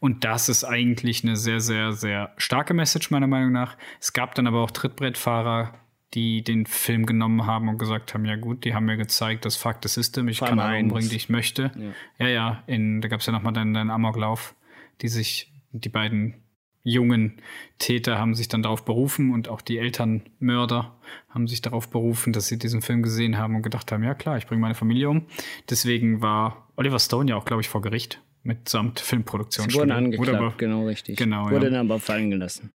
[0.00, 3.76] Und das ist eigentlich eine sehr, sehr, sehr starke Message, meiner Meinung nach.
[4.00, 5.74] Es gab dann aber auch Trittbrettfahrer,
[6.14, 9.56] die den Film genommen haben und gesagt haben, ja gut, die haben mir gezeigt, das
[9.56, 11.70] Fuck the System, ich kann alle umbringen, die ich möchte.
[12.18, 14.54] Ja, ja, ja in, da gab es ja nochmal den, den Amoklauf,
[15.02, 16.34] die sich die beiden
[16.82, 17.40] jungen
[17.78, 20.96] Täter haben sich dann darauf berufen und auch die Elternmörder
[21.28, 24.38] haben sich darauf berufen, dass sie diesen Film gesehen haben und gedacht haben, ja klar,
[24.38, 25.26] ich bringe meine Familie um.
[25.68, 29.68] Deswegen war Oliver Stone ja auch, glaube ich, vor Gericht mitsamt Filmproduktion.
[29.68, 31.16] Sie wurden angeklagt, aber, genau richtig.
[31.16, 31.72] Genau, Wurde ja.
[31.72, 32.70] dann aber fallen gelassen.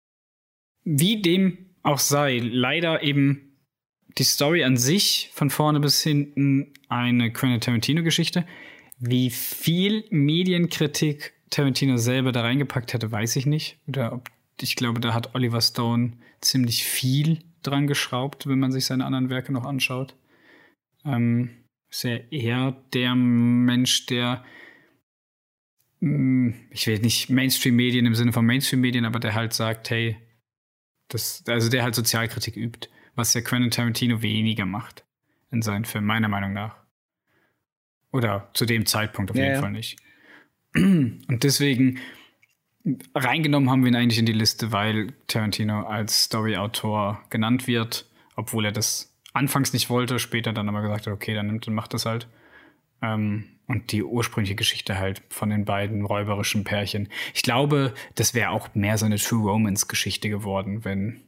[0.84, 3.58] Wie dem auch sei, leider eben
[4.18, 8.46] die Story an sich von vorne bis hinten eine Quentin Tarantino-Geschichte.
[9.00, 13.78] Wie viel Medienkritik Tarantino selber da reingepackt hätte, weiß ich nicht.
[13.88, 14.30] Oder ob,
[14.60, 19.30] ich glaube, da hat Oliver Stone ziemlich viel dran geschraubt, wenn man sich seine anderen
[19.30, 20.16] Werke noch anschaut.
[21.06, 21.52] Ähm,
[21.90, 24.44] ist er eher der Mensch, der
[26.02, 30.18] hm, ich will nicht Mainstream-Medien im Sinne von Mainstream-Medien, aber der halt sagt, hey,
[31.08, 35.06] das, also der halt Sozialkritik übt, was ja Quentin Tarantino weniger macht
[35.52, 36.76] in seinen Filmen, meiner Meinung nach.
[38.12, 39.62] Oder zu dem Zeitpunkt auf Ja, jeden ja.
[39.62, 39.98] Fall nicht.
[40.74, 42.00] Und deswegen
[43.14, 48.66] reingenommen haben wir ihn eigentlich in die Liste, weil Tarantino als Story-Autor genannt wird, obwohl
[48.66, 51.94] er das anfangs nicht wollte, später dann aber gesagt hat, okay, dann nimmt und macht
[51.94, 52.28] das halt.
[53.02, 57.08] Ähm, und die ursprüngliche Geschichte halt von den beiden räuberischen Pärchen.
[57.34, 61.22] Ich glaube, das wäre auch mehr so eine True Romance-Geschichte geworden, wenn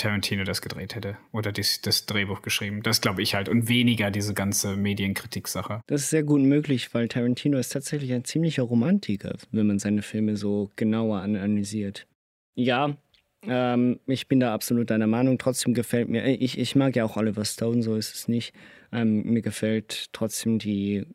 [0.00, 2.82] Tarantino das gedreht hätte oder dies, das Drehbuch geschrieben.
[2.82, 3.48] Das glaube ich halt.
[3.48, 5.80] Und weniger diese ganze Medienkritik-Sache.
[5.86, 10.02] Das ist sehr gut möglich, weil Tarantino ist tatsächlich ein ziemlicher Romantiker, wenn man seine
[10.02, 12.06] Filme so genauer analysiert.
[12.54, 12.96] Ja,
[13.42, 15.38] ähm, ich bin da absolut deiner Meinung.
[15.38, 18.54] Trotzdem gefällt mir, äh, ich, ich mag ja auch Oliver Stone, so ist es nicht.
[18.92, 21.06] Ähm, mir gefällt trotzdem die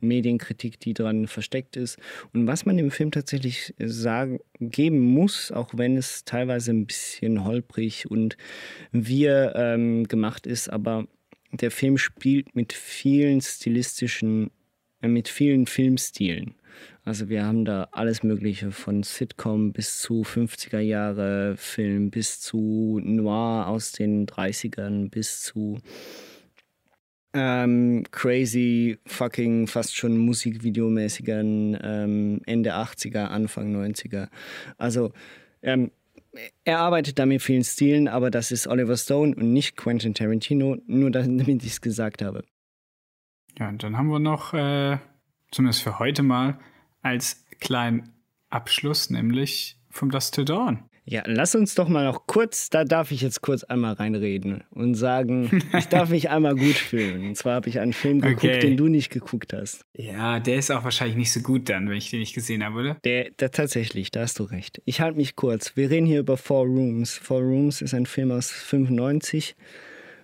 [0.00, 1.98] Medienkritik, die dran versteckt ist.
[2.32, 7.44] Und was man dem Film tatsächlich sagen, geben muss, auch wenn es teilweise ein bisschen
[7.44, 8.36] holprig und
[8.92, 11.06] wir ähm, gemacht ist, aber
[11.52, 14.50] der Film spielt mit vielen stilistischen,
[15.02, 16.54] äh, mit vielen Filmstilen.
[17.04, 23.00] Also wir haben da alles Mögliche von Sitcom bis zu 50er Jahre Film, bis zu
[23.02, 25.78] Noir aus den 30ern, bis zu
[27.36, 34.28] ähm, crazy, fucking, fast schon musikvideomäßigeren ähm, Ende 80er, Anfang 90er.
[34.78, 35.12] Also
[35.62, 35.90] ähm,
[36.64, 40.78] er arbeitet da mit vielen Stilen, aber das ist Oliver Stone und nicht Quentin Tarantino,
[40.86, 42.44] nur damit ich es gesagt habe.
[43.58, 44.98] Ja, und dann haben wir noch, äh,
[45.50, 46.58] zumindest für heute mal,
[47.02, 48.12] als kleinen
[48.50, 50.84] Abschluss, nämlich From Dust to Dawn.
[51.08, 54.96] Ja, lass uns doch mal noch kurz, da darf ich jetzt kurz einmal reinreden und
[54.96, 57.28] sagen, ich darf mich einmal gut fühlen.
[57.28, 58.58] Und zwar habe ich einen Film geguckt, Okay.
[58.58, 59.84] den du nicht geguckt hast.
[59.96, 62.80] Ja, der ist auch wahrscheinlich nicht so gut dann, wenn ich den nicht gesehen habe,
[62.80, 62.94] oder?
[63.04, 64.82] Der, der tatsächlich, da hast du recht.
[64.84, 65.76] Ich halte mich kurz.
[65.76, 67.16] Wir reden hier über Four Rooms.
[67.18, 69.54] Four Rooms ist ein Film aus 95.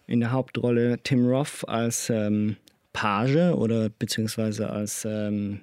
[0.08, 2.56] In der Hauptrolle Tim Roth als ähm,
[2.92, 5.60] Page oder beziehungsweise als, ähm,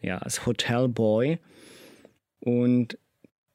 [0.00, 1.38] ja, als Hotelboy.
[2.40, 2.96] Und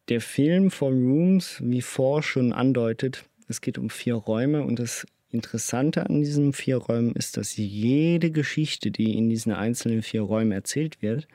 [0.09, 5.05] der Film Four Rooms, wie Four schon andeutet, es geht um vier Räume und das
[5.35, 10.53] Interessante an diesen vier Räumen ist, dass jede Geschichte, die in diesen einzelnen vier Räumen
[10.53, 11.27] erzählt wird,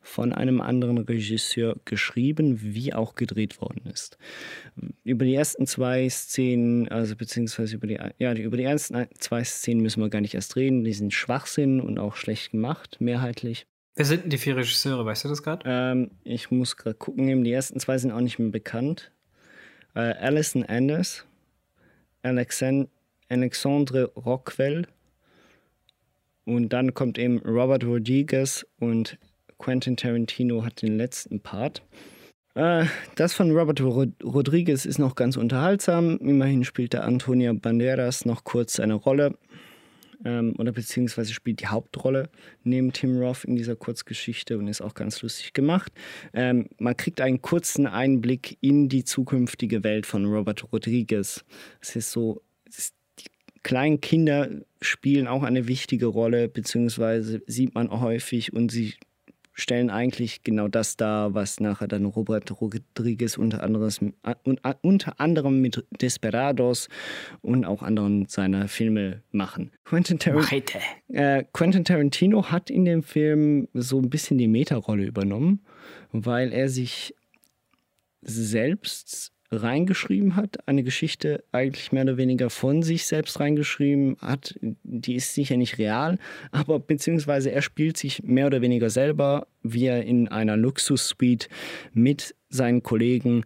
[0.00, 4.16] von einem anderen Regisseur geschrieben wie auch gedreht worden ist.
[5.04, 9.82] Über die ersten zwei Szenen, also beziehungsweise über die, ja, über die ersten zwei Szenen
[9.82, 10.82] müssen wir gar nicht erst reden.
[10.82, 13.66] Die sind Schwachsinn und auch schlecht gemacht, mehrheitlich.
[13.94, 15.62] Wer sind denn die vier Regisseure, weißt du das gerade?
[15.66, 19.12] Ähm, ich muss gerade gucken, eben die ersten zwei sind auch nicht mehr bekannt.
[19.94, 21.26] Äh, Alison Anders,
[22.22, 22.88] Alexan
[23.28, 24.86] Alexandre Rockwell
[26.44, 29.18] und dann kommt eben Robert Rodriguez und
[29.58, 31.82] Quentin Tarantino hat den letzten Part.
[32.54, 36.18] Äh, das von Robert Rod Rodriguez ist noch ganz unterhaltsam.
[36.18, 39.38] Immerhin spielt der Antonio Banderas noch kurz eine Rolle
[40.24, 42.30] ähm, oder beziehungsweise spielt die Hauptrolle
[42.64, 45.92] neben Tim Roth in dieser Kurzgeschichte und ist auch ganz lustig gemacht.
[46.32, 51.44] Ähm, man kriegt einen kurzen Einblick in die zukünftige Welt von Robert Rodriguez.
[51.80, 53.30] Es ist so, ist, die
[53.62, 54.48] kleinen Kinder
[54.80, 58.94] spielen auch eine wichtige Rolle, beziehungsweise sieht man häufig und sie
[59.54, 64.14] stellen eigentlich genau das dar, was nachher dann Robert Rodriguez unter, anderes, un-
[64.80, 66.88] unter anderem mit Desperados
[67.42, 69.72] und auch anderen seiner Filme machen.
[69.84, 70.34] Quentin, Tar
[71.08, 75.60] äh, Quentin Tarantino hat in dem Film so ein bisschen die Meta-Rolle übernommen,
[76.12, 77.14] weil er sich
[78.22, 84.58] selbst reingeschrieben hat, eine Geschichte eigentlich mehr oder weniger von sich selbst reingeschrieben hat.
[84.60, 86.18] Die ist sicher nicht real,
[86.50, 91.48] aber beziehungsweise er spielt sich mehr oder weniger selber, wie er in einer Luxussuite
[91.92, 93.44] mit seinen Kollegen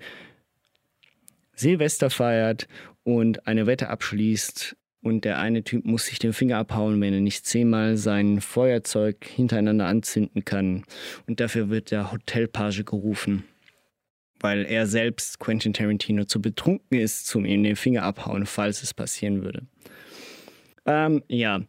[1.55, 2.69] Silvester feiert
[3.03, 4.77] und eine Wette abschließt.
[5.03, 9.25] Und der eine Typ muss sich den Finger abhauen, wenn er nicht zehnmal sein Feuerzeug
[9.25, 10.85] hintereinander anzünden kann.
[11.29, 13.45] Und dafür wird der Hotelpage gerufen
[14.41, 18.93] weil er selbst Quentin Tarantino zu betrunken ist, zum ihm den Finger abhauen, falls es
[18.95, 19.67] passieren würde.
[20.87, 21.61] Ähm, ja,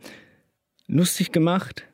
[0.87, 1.85] lustig gemacht,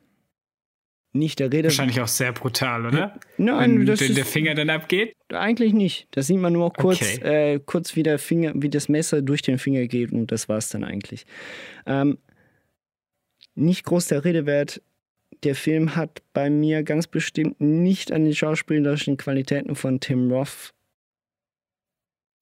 [1.12, 1.68] nicht der Rede.
[1.68, 3.18] Wahrscheinlich auch sehr brutal, oder?
[3.38, 5.14] Nein, Wenn das wenn ist- der Finger dann abgeht.
[5.28, 6.08] Eigentlich nicht.
[6.10, 7.54] Da sieht man nur kurz, Okay.
[7.54, 10.68] äh, kurz wie der Finger, wie das Messer durch den Finger geht und das war's
[10.70, 11.24] dann eigentlich.
[11.86, 12.18] Ähm,
[13.54, 14.82] nicht groß der Rede wert.
[15.42, 20.72] Der Film hat bei mir ganz bestimmt nicht an die schauspielerischen Qualitäten von Tim Roth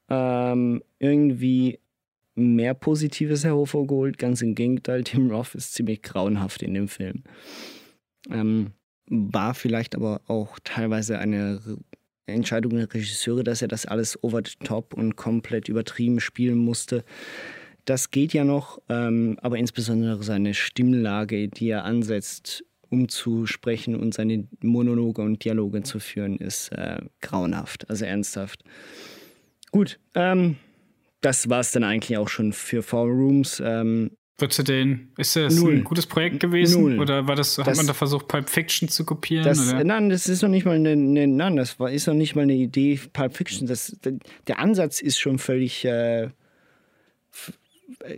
[0.08, 1.78] ähm, irgendwie
[2.34, 4.18] mehr Positives hervorgeholt.
[4.18, 7.22] Ganz im Gegenteil, Tim Roth ist ziemlich grauenhaft in dem Film.
[8.30, 8.72] Ähm,
[9.06, 11.60] war vielleicht aber auch teilweise eine
[12.26, 17.04] Entscheidung der Regisseure, dass er das alles over the top und komplett übertrieben spielen musste.
[17.84, 23.96] Das geht ja noch, ähm, aber insbesondere seine Stimmlage, die er ansetzt, um zu sprechen
[23.96, 28.62] und seine Monologe und Dialoge zu führen, ist äh, grauenhaft, also ernsthaft.
[29.72, 30.56] Gut, ähm,
[31.22, 33.60] das war es dann eigentlich auch schon für Four Rooms.
[33.64, 35.74] Ähm, Würdest du den, ist das Null.
[35.76, 36.82] ein gutes Projekt gewesen?
[36.82, 36.98] Null.
[37.00, 39.44] Oder war das, hat Das- man da versucht, Pulp Fiction zu kopieren?
[39.44, 39.84] Das, oder?
[39.84, 42.42] nein, das ist noch nicht mal eine, eine nein, das war, ist noch nicht mal
[42.42, 43.66] eine Idee Pulp Fiction.
[43.66, 43.96] Das,
[44.46, 46.28] der Ansatz ist schon völlig, äh,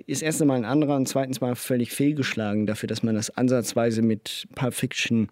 [0.06, 4.02] ist erst einmal ein anderer und zweitens mal völlig fehlgeschlagen dafür, dass man das ansatzweise
[4.02, 5.28] mit Pulp Fiction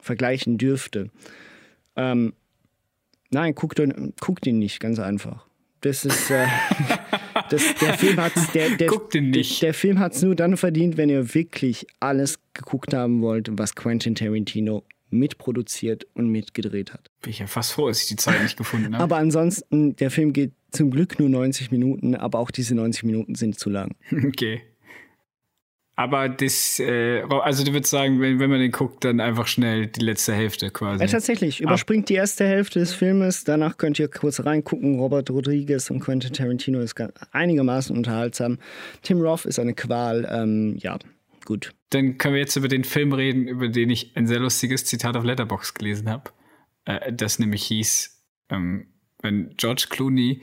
[0.00, 1.10] vergleichen dürfte.
[1.96, 2.32] Ähm,
[3.30, 5.46] nein, guckt, ihn- guckt ihn nicht, ganz einfach.
[5.80, 6.46] Das ist, äh,
[7.50, 9.62] das, der Film hat's, der, der, Guckt ihn nicht.
[9.62, 13.48] Der, der Film hat es nur dann verdient, wenn ihr wirklich alles geguckt haben wollt,
[13.52, 17.10] was Quentin Tarantino mitproduziert und mitgedreht hat.
[17.22, 19.02] Bin ich ja fast froh, dass ich die Zeit nicht gefunden habe.
[19.04, 23.34] Aber ansonsten, der Film geht zum Glück nur 90 Minuten, aber auch diese 90 Minuten
[23.34, 23.94] sind zu lang.
[24.26, 24.60] Okay.
[25.98, 29.86] Aber das, äh, also du würdest sagen, wenn, wenn man den guckt, dann einfach schnell
[29.86, 31.02] die letzte Hälfte quasi.
[31.02, 35.00] Ja, tatsächlich, überspringt die erste Hälfte des Filmes, danach könnt ihr kurz reingucken.
[35.00, 36.96] Robert Rodriguez und Quentin Tarantino ist
[37.32, 38.58] einigermaßen unterhaltsam.
[39.00, 40.98] Tim Roth ist eine Qual, ähm, ja,
[41.46, 41.74] gut.
[41.90, 45.16] Dann können wir jetzt über den Film reden, über den ich ein sehr lustiges Zitat
[45.16, 46.30] auf Letterbox gelesen habe.
[46.84, 48.88] Äh, das nämlich hieß, ähm,
[49.22, 50.42] wenn George Clooney,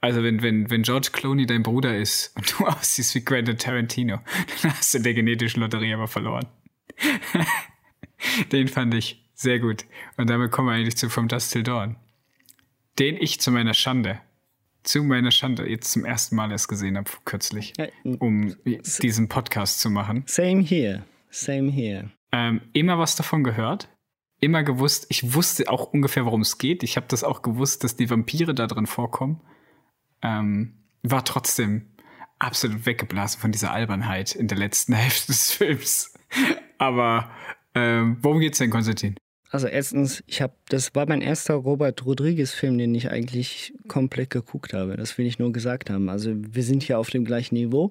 [0.00, 4.20] also wenn, wenn, wenn George Clooney dein Bruder ist und du aussiehst wie Quentin Tarantino,
[4.62, 6.46] dann hast du in der genetischen Lotterie aber verloren.
[8.52, 9.86] den fand ich sehr gut.
[10.16, 11.96] Und damit kommen wir eigentlich zu From Dust Till Dawn.
[12.98, 14.20] Den ich zu meiner Schande,
[14.82, 17.74] zu meiner Schande jetzt zum ersten Mal erst gesehen habe, kürzlich,
[18.04, 18.54] um
[19.02, 20.24] diesen Podcast zu machen.
[20.26, 22.10] Same here, same here.
[22.32, 23.88] Ähm, immer was davon gehört,
[24.40, 26.82] immer gewusst, ich wusste auch ungefähr, worum es geht.
[26.82, 29.40] Ich habe das auch gewusst, dass die Vampire da drin vorkommen.
[30.22, 31.86] Ähm, war trotzdem
[32.38, 36.14] absolut weggeblasen von dieser Albernheit in der letzten Hälfte des Films.
[36.78, 37.30] Aber
[37.74, 39.16] ähm, worum geht's denn, Konstantin?
[39.50, 44.72] Also erstens, ich habe, das war mein erster Robert Rodriguez-Film, den ich eigentlich komplett geguckt
[44.72, 44.96] habe.
[44.96, 46.08] Das will ich nur gesagt haben.
[46.08, 47.90] Also wir sind hier auf dem gleichen Niveau.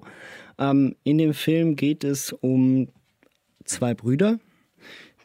[0.58, 2.88] Ähm, in dem Film geht es um
[3.64, 4.40] zwei Brüder,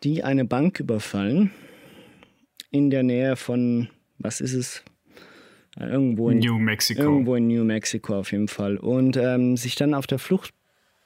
[0.03, 1.51] die eine Bank überfallen
[2.69, 4.83] in der Nähe von, was ist es?
[5.79, 7.01] Äh, Irgendwo in New Mexico.
[7.01, 8.75] Irgendwo in New Mexico auf jeden Fall.
[8.75, 10.53] Und ähm, sich dann auf der Flucht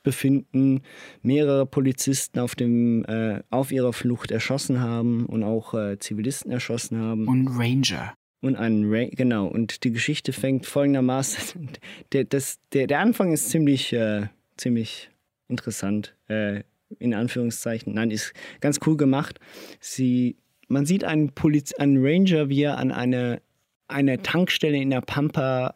[0.10, 0.82] befinden,
[1.22, 6.98] mehrere Polizisten auf, dem, äh, auf ihrer Flucht erschossen haben und auch äh, Zivilisten erschossen
[6.98, 7.28] haben.
[7.28, 8.16] Und Ranger.
[8.42, 11.70] Und einen Ra genau, und die Geschichte fängt folgendermaßen.
[12.12, 15.12] Der, das, der, der Anfang ist ziemlich, äh, ziemlich
[15.48, 16.64] interessant, äh,
[16.98, 17.94] in Anführungszeichen.
[17.94, 19.40] Nein, ist ganz cool gemacht.
[19.80, 20.38] Sie,
[20.70, 23.44] man sieht einen, Poliz einen Ranger, wie er an eine,
[23.88, 25.76] eine Tankstelle in der Pampa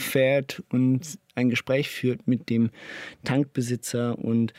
[0.00, 2.70] fährt und ein Gespräch führt mit dem
[3.24, 4.52] Tankbesitzer und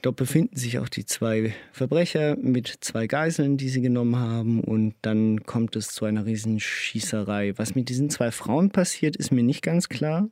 [0.00, 4.60] Dort befinden sich auch die zwei Verbrecher mit zwei Geiseln, die sie genommen haben.
[4.60, 7.52] Und dann kommt es zu einer riesen Schießerei.
[7.56, 10.30] Was mit diesen zwei Frauen passiert, ist mir nicht ganz klar.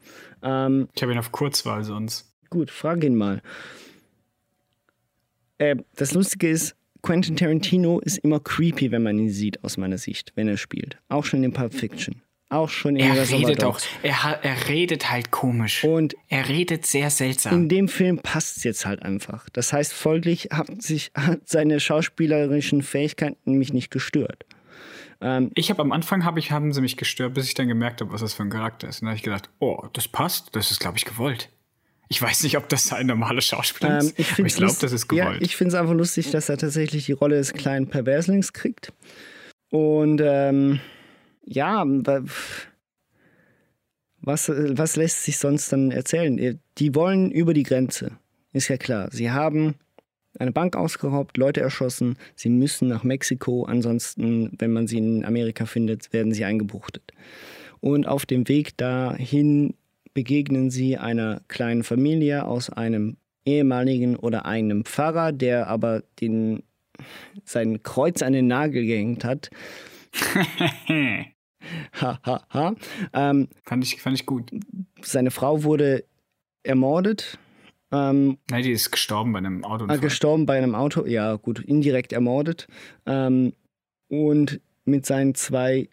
[0.43, 2.33] Ähm, ich habe ihn auf Kurzwahl sonst.
[2.51, 3.43] gut, frag ihn mal.
[5.71, 9.99] Äh, das Lustige ist, Quentin Tarantino ist immer creepy, wenn man ihn sieht, aus meiner
[9.99, 10.97] Sicht, wenn er spielt.
[11.09, 12.23] Auch schon in Pulp Fiction.
[12.49, 15.85] Auch schon in Er redet auch, er, er redet halt komisch.
[15.85, 17.55] Und er redet sehr seltsam.
[17.55, 19.49] in dem Film passt es jetzt halt einfach.
[19.51, 24.47] Das heißt, folglich hat sich hat seine schauspielerischen Fähigkeiten mich nicht gestört.
[25.55, 28.13] Ich habe am Anfang hab ich, haben sie mich gestört, bis ich dann gemerkt habe,
[28.13, 29.01] was das für ein Charakter ist.
[29.01, 31.49] Und dann habe ich gedacht, oh, das passt, das ist, glaube ich, gewollt.
[32.09, 34.93] Ich weiß nicht, ob das ein normaler Schauspieler Ähm, ist, ich aber ich glaube, das
[34.93, 35.43] ist Ja, gewollt.
[35.43, 38.93] ich finde es einfach lustig, dass er tatsächlich die Rolle des kleinen Perverslings kriegt.
[39.71, 40.81] Und ähm,
[41.45, 42.23] ja, wa-
[44.21, 46.61] was, was lässt sich sonst dann erzählen?
[46.79, 48.13] Die wollen über die Grenze,
[48.53, 49.09] ist ja klar.
[49.13, 49.75] Sie haben
[50.39, 52.17] eine Bank ausgeraubt, Leute erschossen.
[52.35, 57.13] Sie müssen nach Mexiko, ansonsten, wenn man sie in Amerika findet, werden sie eingebuchtet.
[57.81, 59.75] Und auf dem Weg dahin
[60.15, 66.63] begegnen sie einer kleinen Familie aus einem ehemaligen oder einem Pfarrer, der aber den,
[67.45, 69.51] sein Kreuz an den Nagel gehängt hat.
[72.01, 72.75] ha, ha, ha.
[73.13, 74.51] Ähm, fand, ich, fand ich gut.
[75.03, 76.05] seine Frau wurde
[76.63, 77.39] ermordet.
[77.93, 79.99] Ähm, Nein, die ist gestorben bei einem Ah, Autounfall.
[80.01, 82.67] gestorben bei einem Auto, ja gut, indirekt ermordet.
[83.07, 83.53] Ähm,
[84.09, 85.89] und mit seinen zwei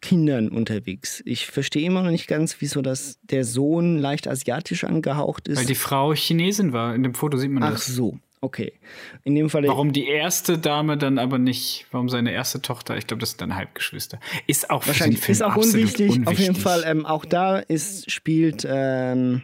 [0.00, 1.22] Kindern unterwegs.
[1.26, 5.58] Ich verstehe immer noch nicht ganz, wieso das der Sohn leicht asiatisch angehaucht ist.
[5.58, 6.94] Weil die Frau Chinesin war.
[6.94, 7.86] In dem Foto sieht man Ach das.
[7.86, 8.72] so, okay.
[9.24, 9.66] In dem Fall.
[9.68, 13.42] Warum die erste Dame dann aber nicht, warum seine erste Tochter, ich glaube, das sind
[13.42, 14.18] dann Halbgeschwister.
[14.46, 16.10] Ist auch für den Wahrscheinlich Film ist auch unwichtig.
[16.10, 16.26] unwichtig.
[16.28, 19.42] Auf jeden Fall, ähm, auch da ist, spielt, ähm,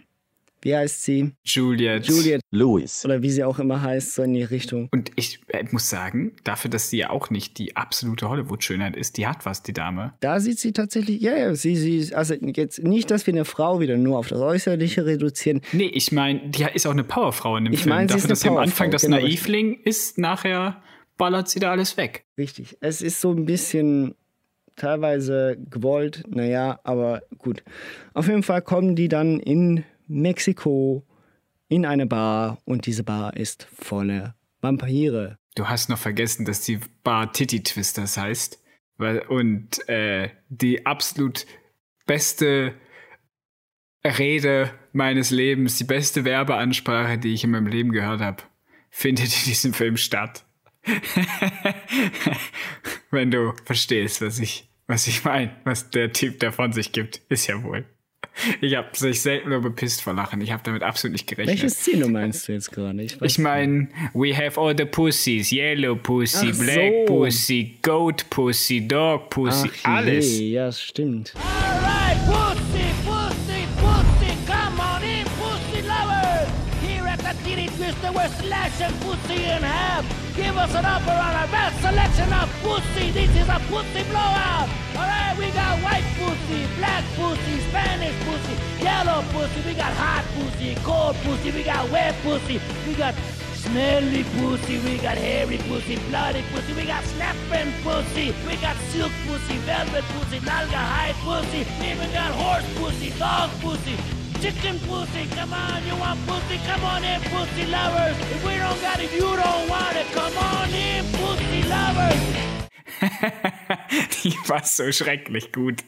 [0.63, 1.33] wie heißt sie?
[1.45, 2.07] Juliet.
[2.07, 3.05] Juliet Louis.
[3.05, 4.89] oder wie sie auch immer heißt, so in die Richtung.
[4.91, 9.17] Und ich äh, muss sagen, dafür, dass sie ja auch nicht die absolute Hollywood-Schönheit ist,
[9.17, 10.15] die hat was, die Dame.
[10.21, 13.81] Da sieht sie tatsächlich, ja, ja, sie, sie, also jetzt nicht, dass wir eine Frau
[13.81, 15.61] wieder nur auf das Äußerliche reduzieren.
[15.73, 17.95] Nee, ich meine, die ist auch eine Powerfrau in dem Ich Film.
[17.95, 20.83] mein, sie dafür, ist eine dass sie am Anfang das genau, Naivling ist, nachher
[21.17, 22.25] ballert sie da alles weg.
[22.39, 22.77] Richtig.
[22.81, 24.15] Es ist so ein bisschen
[24.77, 27.63] teilweise gewollt, naja, aber gut.
[28.15, 31.07] Auf jeden Fall kommen die dann in Mexiko
[31.69, 35.39] in eine Bar und diese Bar ist voller Vampire.
[35.55, 38.63] Du hast noch vergessen, dass die Bar Titty Twisters heißt.
[39.29, 41.47] Und äh, die absolut
[42.07, 42.75] beste
[44.05, 48.43] Rede meines Lebens, die beste Werbeansprache, die ich in meinem Leben gehört habe,
[48.91, 50.45] findet in diesem Film statt.
[53.11, 57.21] Wenn du verstehst, was ich, was ich meine, was der Typ da von sich gibt,
[57.29, 57.85] ist ja wohl.
[58.61, 60.41] Ich habe sich selten nur bepisst vor Lachen.
[60.41, 61.49] Ich habe damit absolut nicht gerechnet.
[61.61, 63.03] Welche Szene meinst du jetzt gerade?
[63.03, 67.15] Ich, weiß Ich meine, we have all the pussies, yellow pussy, Ach black so.
[67.15, 70.39] pussy, goat pussy, dog pussy, Ach alles.
[70.39, 71.35] je, ja, stimmt.
[71.37, 76.49] Alright, pussy, pussy, pussy, come on in, pussy lovers!
[76.83, 80.05] Here at the Titty Twister, we're slashing pussy in half.
[80.37, 83.11] Give us an upper on our best selection of pussy.
[83.11, 84.69] This is a pussy blowout.
[85.39, 89.61] We got white pussy, black pussy, Spanish pussy, yellow pussy.
[89.67, 91.51] We got hot pussy, cold pussy.
[91.53, 92.61] We got wet pussy.
[92.87, 93.15] We got
[93.55, 94.79] smelly pussy.
[94.81, 96.73] We got hairy pussy, bloody pussy.
[96.75, 98.35] We got snapping pussy.
[98.47, 101.67] We got silk pussy, velvet pussy, nalga hide pussy.
[101.81, 103.97] We even got horse pussy, dog pussy.
[104.41, 106.59] Chicken pussy, come on, you want pussy?
[106.67, 108.17] Come on in, pussy lovers.
[108.31, 110.07] If we don't got it, you don't want it.
[110.13, 112.58] Come on in, pussy lovers.
[114.25, 115.83] Die war so schrecklich gut.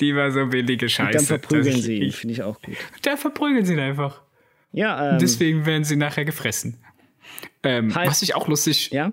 [0.00, 1.16] Die war so billige Scheiße.
[1.18, 2.76] Dann verprügeln ich- sie ihn, finde ich auch gut.
[3.02, 4.22] Da verprügeln sie ihn einfach.
[4.72, 6.82] Ja, ähm, Deswegen werden sie nachher gefressen.
[7.62, 8.08] Ähm, Halt.
[8.10, 9.12] was ich auch lustig, ja,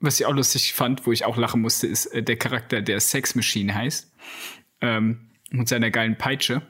[0.00, 2.98] was ich auch lustig fand, wo ich auch lachen musste, ist äh, der Charakter, der
[3.00, 4.12] Sex Machine heißt.
[4.80, 6.62] Ähm, mit seiner geilen Peitsche.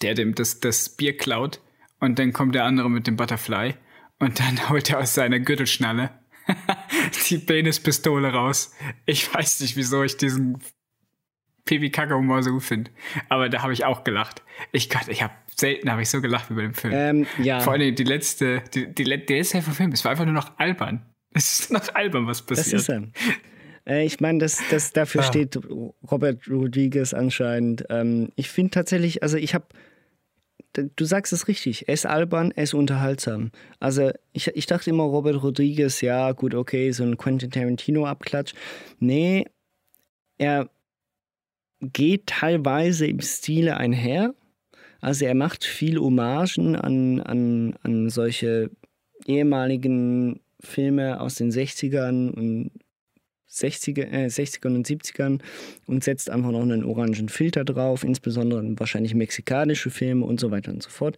[0.00, 1.60] Der dem das, das Bier klaut.
[2.00, 3.74] Und dann kommt der andere mit dem Butterfly.
[4.18, 6.10] Und dann holt er aus seiner Gürtelschnalle
[7.30, 8.74] die Penispistole raus.
[9.06, 10.58] Ich weiß nicht, wieso ich diesen
[11.64, 12.90] pipi kacke humor so gut finde.
[13.28, 14.42] Aber da habe ich auch gelacht.
[14.72, 16.92] Ich Gott, ich habe selten habe ich so gelacht wie bei dem Film.
[16.96, 17.60] ähm, ja.
[17.60, 20.34] Vor allem die letzte, die, die, der letzte Hälfte vom Film, es war einfach nur
[20.34, 21.06] noch albern.
[21.34, 22.80] Es ist noch albern, was Das passiert.
[22.82, 23.04] ist er.
[23.86, 25.24] Äh, ich meine, das, das, dafür Ah.
[25.24, 25.58] steht
[26.10, 27.84] Robert Rodriguez anscheinend.
[27.88, 29.64] Ähm, ich finde tatsächlich, also ich habe,
[30.72, 33.50] du sagst es richtig, er ist albern, er ist unterhaltsam.
[33.80, 38.54] Also ich, ich dachte immer, Robert Rodriguez, ja gut, okay, so ein Quentin Tarantino-Abklatsch.
[38.98, 39.46] Nee,
[40.38, 40.70] er
[41.80, 44.34] geht teilweise im Stile einher.
[45.00, 48.70] Also er macht viel Hommagen an, an, an solche
[49.26, 52.70] ehemaligen Filme aus den 60ern und
[53.52, 55.40] 60er, äh, 60ern und 70ern
[55.86, 60.72] und setzt einfach noch einen orangen Filter drauf, insbesondere wahrscheinlich mexikanische Filme und so weiter
[60.72, 61.16] und so fort.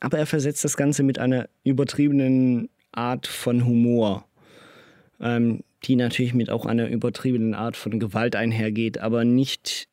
[0.00, 4.26] Aber er versetzt das Ganze mit einer übertriebenen Art von Humor,
[5.20, 9.88] ähm, die natürlich mit auch einer übertriebenen Art von Gewalt einhergeht, aber nicht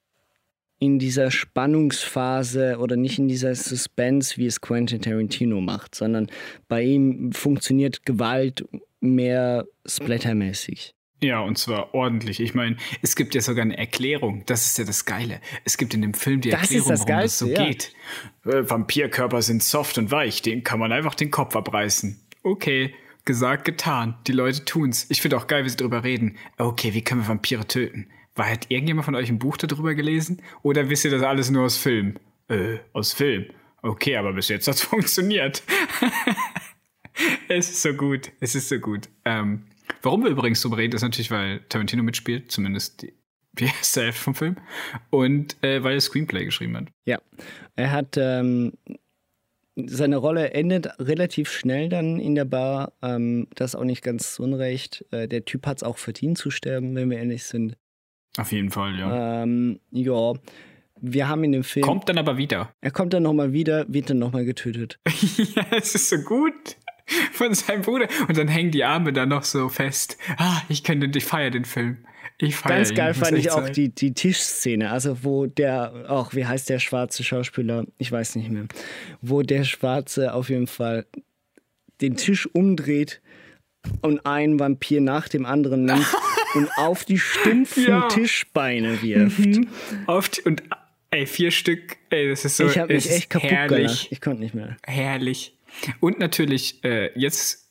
[0.79, 6.27] in dieser Spannungsphase oder nicht in dieser Suspense, wie es Quentin Tarantino macht, sondern
[6.67, 8.65] bei ihm funktioniert Gewalt
[8.99, 10.93] mehr splattermäßig.
[11.23, 12.41] Ja, und zwar ordentlich.
[12.41, 14.43] Ich meine, es gibt ja sogar eine Erklärung.
[14.45, 15.39] Das ist ja das Geile.
[15.63, 17.65] Es gibt in dem Film die Das Erklärung, das warum das Geilste, so ja.
[17.65, 17.93] geht.
[18.45, 20.41] Äh, Vampirkörper sind soft und weich.
[20.41, 22.19] Denen kann man einfach den Kopf abreißen.
[22.43, 22.93] Okay,
[23.23, 24.15] gesagt, getan.
[24.27, 25.05] Die Leute tun's.
[25.09, 26.37] Ich finde auch geil, wie sie drüber reden.
[26.57, 28.07] Okay, wie können wir Vampire töten?
[28.35, 30.41] War hat irgendjemand von euch ein Buch darüber gelesen?
[30.61, 32.15] Oder wisst ihr das alles nur aus Film?
[32.49, 33.45] Äh, aus Film.
[33.81, 35.63] Okay, aber bis jetzt hat's funktioniert.
[37.47, 38.31] es ist so gut.
[38.41, 39.07] Es ist so gut.
[39.23, 39.63] Ähm,
[40.01, 43.03] warum wir übrigens drüber reden, ist natürlich, weil Tarantino mitspielt, zumindest
[43.59, 44.57] die, heißt der vom Film,
[45.09, 46.87] und äh, weil er Screenplay geschrieben hat.
[47.05, 47.19] Ja,
[47.75, 48.73] er hat ähm,
[49.75, 52.93] seine Rolle endet relativ schnell dann in der Bar.
[53.01, 55.05] Ähm, das auch nicht ganz unrecht.
[55.11, 57.77] Äh, der Typ hat es auch verdient zu sterben, wenn wir ehrlich sind.
[58.37, 59.43] Auf jeden Fall, ja.
[59.43, 60.33] Ähm, ja,
[61.01, 61.85] wir haben in dem Film.
[61.85, 62.73] Kommt dann aber wieder.
[62.81, 64.99] Er kommt dann nochmal wieder, wird dann nochmal getötet.
[65.55, 66.77] ja, es ist so gut.
[67.33, 68.07] Von seinem Bruder.
[68.27, 70.17] Und dann hängen die Arme da noch so fest.
[70.37, 72.05] Ah, ich könnte, ich feiere den Film.
[72.39, 76.33] Ich feiere Ganz ihn, geil fand ich auch die, die Tischszene, also wo der, auch
[76.33, 78.65] wie heißt der schwarze Schauspieler, ich weiß nicht mehr,
[79.21, 81.05] wo der Schwarze auf jeden Fall
[82.01, 83.21] den Tisch umdreht
[84.01, 86.07] und einen Vampir nach dem anderen nimmt
[86.55, 88.07] und auf die stumpfen Ja.
[88.07, 89.67] Tischbeine wirft.
[90.07, 90.63] Auf die, und
[91.11, 93.77] ey, vier Stück, ey, das ist so ich habe mich echt kaputt herrlich.
[93.77, 94.07] gelacht.
[94.09, 94.75] Ich konnte nicht mehr.
[94.85, 95.55] Herrlich.
[95.99, 97.63] Und natürlich, äh, jetzt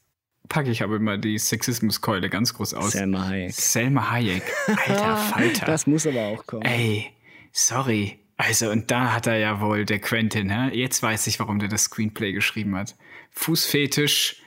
[0.48, 2.92] packe ich aber immer die Sexismuskeule ganz groß aus.
[2.92, 3.52] Selma Hayek.
[3.52, 4.42] Selma Hayek.
[4.66, 5.66] Alter Falter.
[5.66, 6.62] Das muss aber auch kommen.
[6.62, 7.10] Ey,
[7.52, 8.18] sorry.
[8.36, 10.76] Also, und da hat er ja wohl, der Quentin, hä?
[10.76, 12.96] jetzt weiß ich, warum der das Screenplay geschrieben hat.
[13.30, 14.42] Fußfetisch,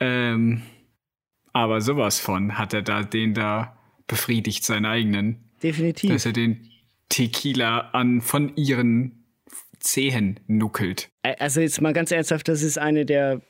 [0.00, 0.62] ähm,
[1.52, 3.78] aber sowas von hat er da den da
[4.08, 6.10] befriedigt, seinen eigenen, Definitiv.
[6.10, 6.70] dass er den
[7.08, 9.25] Tequila an von ihren
[9.80, 11.10] Zehen nuckelt.
[11.22, 13.40] Also jetzt mal ganz ernsthaft, das ist eine der,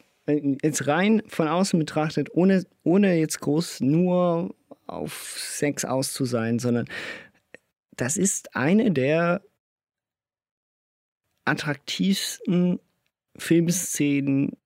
[0.63, 4.55] jetzt rein von außen betrachtet, ohne, ohne jetzt groß nur
[4.87, 6.87] auf Sex aus zu sein, sondern
[7.97, 9.43] das ist eine der
[11.45, 12.81] attraktivsten
[13.37, 14.57] Filmszenen,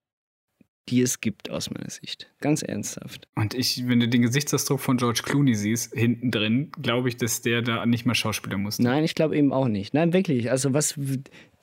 [0.89, 2.33] die es gibt aus meiner Sicht.
[2.41, 3.29] Ganz ernsthaft.
[3.37, 7.43] Und ich, wenn du den Gesichtsausdruck von George Clooney siehst, hinten drin, glaube ich, dass
[7.43, 8.79] der da nicht mal Schauspieler muss.
[8.79, 9.95] Nein, ich glaube eben auch nicht.
[9.95, 10.51] Nein, wirklich.
[10.51, 10.95] Also was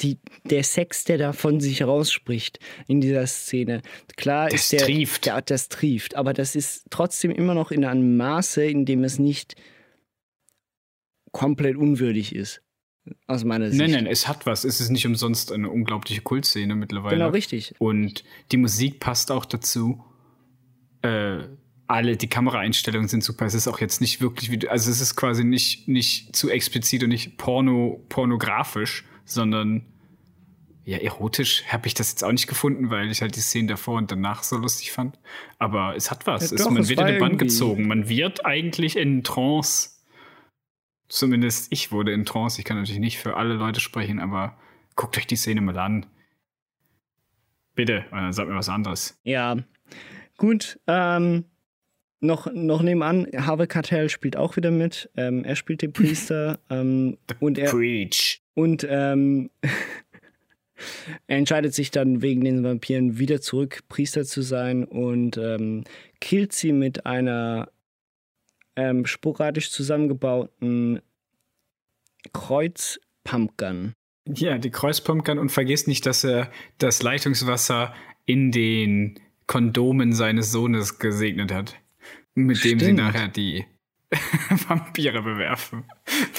[0.02, 3.82] die, der Sex, der da von sich rausspricht in dieser Szene.
[4.16, 5.26] Klar Das ist der, trieft.
[5.26, 9.20] Der, das trieft, aber das ist trotzdem immer noch in einem Maße, in dem es
[9.20, 9.56] nicht
[11.32, 12.62] komplett unwürdig ist.
[13.28, 13.80] Aus meiner Sicht.
[13.82, 14.64] Nein, nein, es hat was.
[14.64, 17.16] Es ist nicht umsonst eine unglaubliche Kultszene mittlerweile.
[17.18, 17.74] Genau, richtig.
[17.80, 20.04] Und die Musik passt auch dazu.
[21.02, 21.40] Äh,
[21.88, 23.46] alle, die Kameraeinstellungen sind super.
[23.46, 26.50] Es ist auch jetzt nicht wirklich, wie, du- also es ist quasi nicht, nicht zu
[26.50, 29.86] explizit und nicht porno, pornografisch, sondern
[30.84, 33.98] ja, erotisch habe ich das jetzt auch nicht gefunden, weil ich halt die Szenen davor
[33.98, 35.18] und danach so lustig fand.
[35.60, 36.50] Aber es hat was.
[36.52, 37.88] Ja, es, doch, man es wird in den Bann irgendwie- gezogen.
[37.88, 39.90] Man wird eigentlich in Trance.
[41.10, 42.60] Zumindest ich wurde in Trance.
[42.60, 44.58] Ich kann natürlich nicht für alle Leute sprechen, aber
[44.96, 46.06] guckt euch die Szene mal an.
[47.76, 49.20] Bitte, äh, sagt mir was anderes.
[49.24, 49.58] Ja,
[50.38, 50.80] gut.
[50.88, 51.46] Ähm,
[52.20, 55.10] noch, noch nebenan, Harvey Cartell spielt auch wieder mit.
[55.16, 56.60] Ähm, er spielt den Priester.
[56.70, 58.42] ähm, und er, Preach.
[58.56, 59.52] Und ähm,
[61.28, 65.84] er entscheidet sich dann wegen den Vampiren wieder zurück, Priester zu sein und ähm,
[66.20, 67.70] killt sie mit einer
[68.78, 71.02] ähm, sporadisch zusammengebauten
[72.32, 73.94] Kreuzpumpgun.
[74.28, 77.94] Ja, die Kreuzpumpgun und vergiss nicht, dass er das Leitungswasser
[78.26, 81.76] in den Kondomen seines Sohnes gesegnet hat.
[82.36, 83.00] Mit dem sie Stimmt.
[83.00, 83.66] nachher die
[84.68, 85.84] Vampire bewerfen.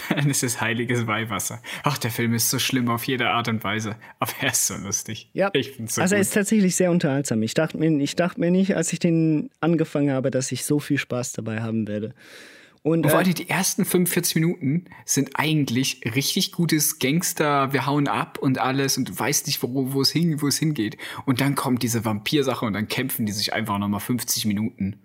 [0.09, 1.61] Dann ist es heiliges Weihwasser.
[1.83, 3.97] Ach, der Film ist so schlimm auf jede Art und Weise.
[4.19, 5.31] Aber er ist so lustig.
[5.35, 6.27] Ja, Ich find's so also er gut.
[6.27, 7.43] ist tatsächlich sehr unterhaltsam.
[7.43, 10.81] Ich dachte, mir, ich dachte mir nicht, als ich den angefangen habe, dass ich so
[10.81, 12.15] viel Spaß dabei haben werde.
[12.83, 18.09] Und, Und vor allem die ersten 45 Minuten sind eigentlich richtig gutes Gangster, wir hauen
[18.09, 20.97] ab und alles und du weißt nicht, wo, wo, es, hin, wo es hingeht.
[21.27, 25.01] Und dann kommt diese Vampirsache und dann kämpfen die sich einfach nochmal 50 Minuten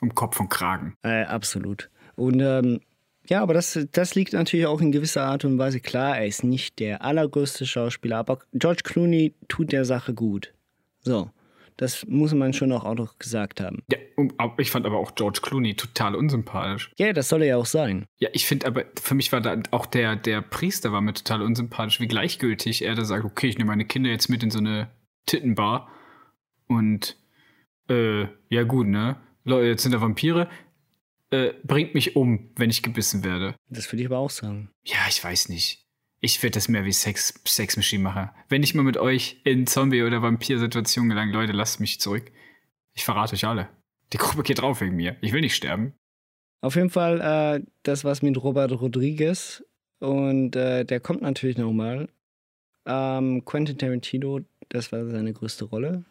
[0.00, 0.94] um Kopf und Kragen.
[1.02, 1.90] Äh, absolut.
[2.16, 2.80] Und ähm,
[3.28, 6.18] ja, aber das, das liegt natürlich auch in gewisser Art und Weise klar.
[6.18, 10.54] Er ist nicht der allergrößte Schauspieler, aber George Clooney tut der Sache gut.
[11.00, 11.30] So,
[11.76, 13.82] das muss man schon auch, auch noch gesagt haben.
[13.90, 13.98] Ja,
[14.58, 16.90] ich fand aber auch George Clooney total unsympathisch.
[16.98, 18.06] Ja, das soll er ja auch sein.
[18.18, 21.42] Ja, ich finde aber, für mich war da auch der, der Priester war mir total
[21.42, 24.58] unsympathisch, wie gleichgültig er da sagt, okay, ich nehme meine Kinder jetzt mit in so
[24.58, 24.90] eine
[25.26, 25.88] Tittenbar
[26.66, 27.16] und
[27.88, 29.16] äh, ja gut, ne?
[29.44, 30.48] Leute, jetzt sind da Vampire.
[31.30, 33.54] Äh, bringt mich um, wenn ich gebissen werde.
[33.68, 34.70] Das würde ich aber auch sagen.
[34.84, 35.86] Ja, ich weiß nicht.
[36.20, 38.30] Ich werde das mehr wie Sex, Sex Machine machen.
[38.48, 42.32] Wenn ich mal mit euch in Zombie- oder Vampir-Situationen gelange, Leute, lasst mich zurück.
[42.94, 43.68] Ich verrate euch alle.
[44.12, 45.16] Die Gruppe geht drauf wegen mir.
[45.20, 45.92] Ich will nicht sterben.
[46.60, 49.62] Auf jeden Fall, äh, das war's mit Robert Rodriguez.
[50.00, 52.08] Und äh, der kommt natürlich nochmal.
[52.86, 54.40] Ähm, Quentin Tarantino,
[54.70, 56.04] das war seine größte Rolle.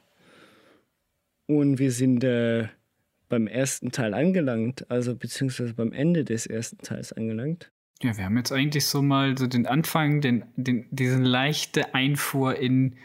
[1.48, 2.68] Und wir sind äh,
[3.30, 7.72] beim ersten Teil angelangt, also beziehungsweise beim Ende des ersten Teils angelangt.
[8.02, 12.56] Ja, wir haben jetzt eigentlich so mal so den Anfang, den, den, diesen leichte Einfuhr
[12.56, 12.96] in,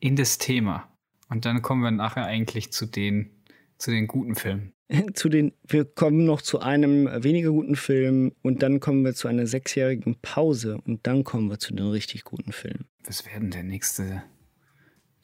[0.00, 0.88] in das Thema.
[1.28, 3.30] Und dann kommen wir nachher eigentlich zu den,
[3.78, 4.72] zu den guten Filmen.
[5.14, 9.28] zu den, wir kommen noch zu einem weniger guten Film und dann kommen wir zu
[9.28, 12.86] einer sechsjährigen Pause und dann kommen wir zu den richtig guten Filmen.
[13.04, 14.24] Was wäre denn der nächste,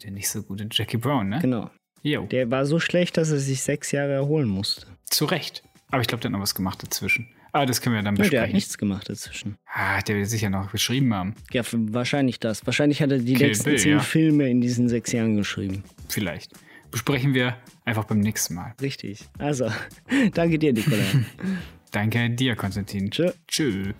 [0.02, 1.38] der nicht so gute Jackie Brown, ne?
[1.40, 1.70] Genau.
[2.02, 4.86] Jo, Der war so schlecht, dass er sich sechs Jahre erholen musste.
[5.10, 5.62] zu Recht.
[5.90, 7.28] Aber ich glaube, der hat noch was gemacht dazwischen.
[7.52, 8.54] Aber das können wir dann Ja, der hat besprechen.
[8.54, 9.56] nichts gemacht dazwischen.
[9.72, 11.34] ah, der wird sicher noch geschrieben haben.
[11.52, 12.66] Ja, wahrscheinlich das.
[12.66, 14.00] Wahrscheinlich hat er die Kill letzten Bill, zehn ja.
[14.00, 15.82] Filme in diesen sechs Jahren geschrieben.
[16.08, 16.52] Vielleicht.
[16.90, 18.74] Besprechen wir einfach beim nächsten Mal.
[18.82, 19.20] Richtig.
[19.38, 19.70] Also,
[20.34, 21.02] danke dir, Nikolai.
[21.92, 23.10] Danke dir, Konstantin.
[23.10, 23.30] Tschö.
[23.48, 23.94] Tschüss.